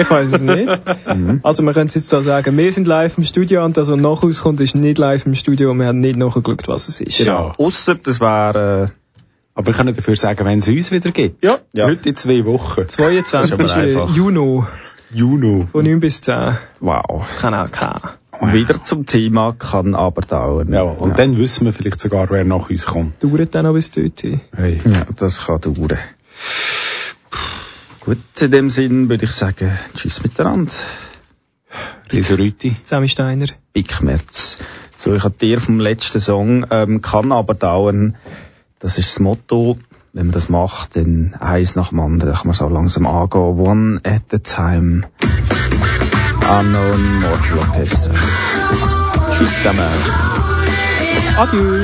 ich 0.01 0.11
weiß 0.11 0.33
es 0.33 0.43
nicht. 0.43 0.69
Mhm. 1.09 1.41
Also 1.43 1.63
wir 1.63 1.73
können 1.73 1.87
es 1.87 1.95
jetzt 1.95 2.11
so 2.11 2.21
sagen, 2.21 2.57
wir 2.57 2.71
sind 2.71 2.87
live 2.87 3.17
im 3.17 3.25
Studio 3.25 3.65
und 3.65 3.79
das, 3.79 3.91
was 3.91 3.99
nach 3.99 4.23
uns 4.23 4.43
kommt, 4.43 4.61
ist 4.61 4.75
nicht 4.75 4.99
live 4.99 5.25
im 5.25 5.35
Studio 5.35 5.71
und 5.71 5.79
wir 5.79 5.87
haben 5.87 6.01
nicht 6.01 6.19
nachgeschaut, 6.19 6.69
was 6.69 6.89
es 6.89 7.01
ist. 7.01 7.19
Genau. 7.19 7.53
Ausser, 7.57 7.95
das 7.95 8.21
wäre... 8.21 8.93
Aber 9.55 9.67
wir 9.67 9.75
können 9.75 9.97
dafür 9.97 10.17
sagen, 10.17 10.45
wenn 10.45 10.59
es 10.59 10.69
uns 10.69 10.91
wieder 10.91 11.11
gibt. 11.11 11.43
Ja. 11.43 11.59
Ja. 11.73 11.87
Heute 11.87 12.11
in 12.11 12.17
zwei 12.17 12.45
Wochen. 12.45 12.87
22. 12.87 13.57
Das 13.57 13.71
ist 13.71 13.77
aber 13.77 13.83
einfach. 13.83 14.15
Juni 14.15 14.63
Juno. 15.11 15.67
von 15.73 15.85
9 15.85 16.01
bis 16.01 16.21
10. 16.21 16.35
Äh, 16.35 16.53
wow. 16.81 17.27
Kanal 17.39 17.69
K. 17.71 18.19
Wieder 18.53 18.85
zum 18.85 19.07
Thema 19.07 19.53
kann 19.53 19.95
aber 19.95 20.23
dauern. 20.23 20.73
Ja, 20.73 20.83
und 20.83 21.19
dann 21.19 21.37
wissen 21.37 21.65
wir 21.65 21.73
vielleicht 21.73 22.01
sogar, 22.01 22.31
wer 22.31 22.45
nach 22.45 22.71
uns 22.71 22.87
kommt. 22.87 23.23
Dauert 23.23 23.55
dann 23.55 23.65
noch 23.65 23.75
bis 23.75 23.91
dorthin. 23.91 24.41
Hey. 24.55 24.81
Ja, 24.85 25.07
das 25.17 25.47
kann 25.47 25.61
dauern. 25.61 25.99
Gut, 28.01 28.19
in 28.41 28.51
dem 28.51 28.71
Sinn 28.71 29.09
würde 29.09 29.25
ich 29.25 29.33
sagen, 29.33 29.79
tschüss 29.97 30.23
miteinander. 30.23 30.73
Risoriti. 32.13 32.77
Sammy 32.83 33.09
Steiner. 33.09 33.49
Big 33.73 34.01
Merz. 34.03 34.59
So, 34.97 35.15
ich 35.15 35.25
habe 35.25 35.35
dir 35.39 35.61
vom 35.61 35.79
letzten 35.79 36.21
Song, 36.21 36.65
ähm, 36.71 37.03
kann 37.03 37.33
aber 37.33 37.55
dauern. 37.55 38.17
Das 38.79 38.99
ist 38.99 39.11
das 39.11 39.21
Motto. 39.21 39.79
Wenn 40.13 40.27
man 40.27 40.33
das 40.33 40.49
macht, 40.49 40.97
dann 40.97 41.35
eins 41.39 41.77
nach 41.77 41.91
dem 41.91 42.01
anderen 42.01 42.33
kann 42.33 42.47
man 42.47 42.57
so 42.57 42.69
langsam 42.69 43.07
angehen. 43.07 43.61
One 43.61 44.01
at 44.05 44.33
a 44.33 44.39
time. 44.39 45.07
Unknown 46.51 47.21
Mortal 47.21 47.59
Orchestra. 47.59 48.11
Tschüss 49.31 49.55
zusammen. 49.57 49.87
Adieu. 51.37 51.83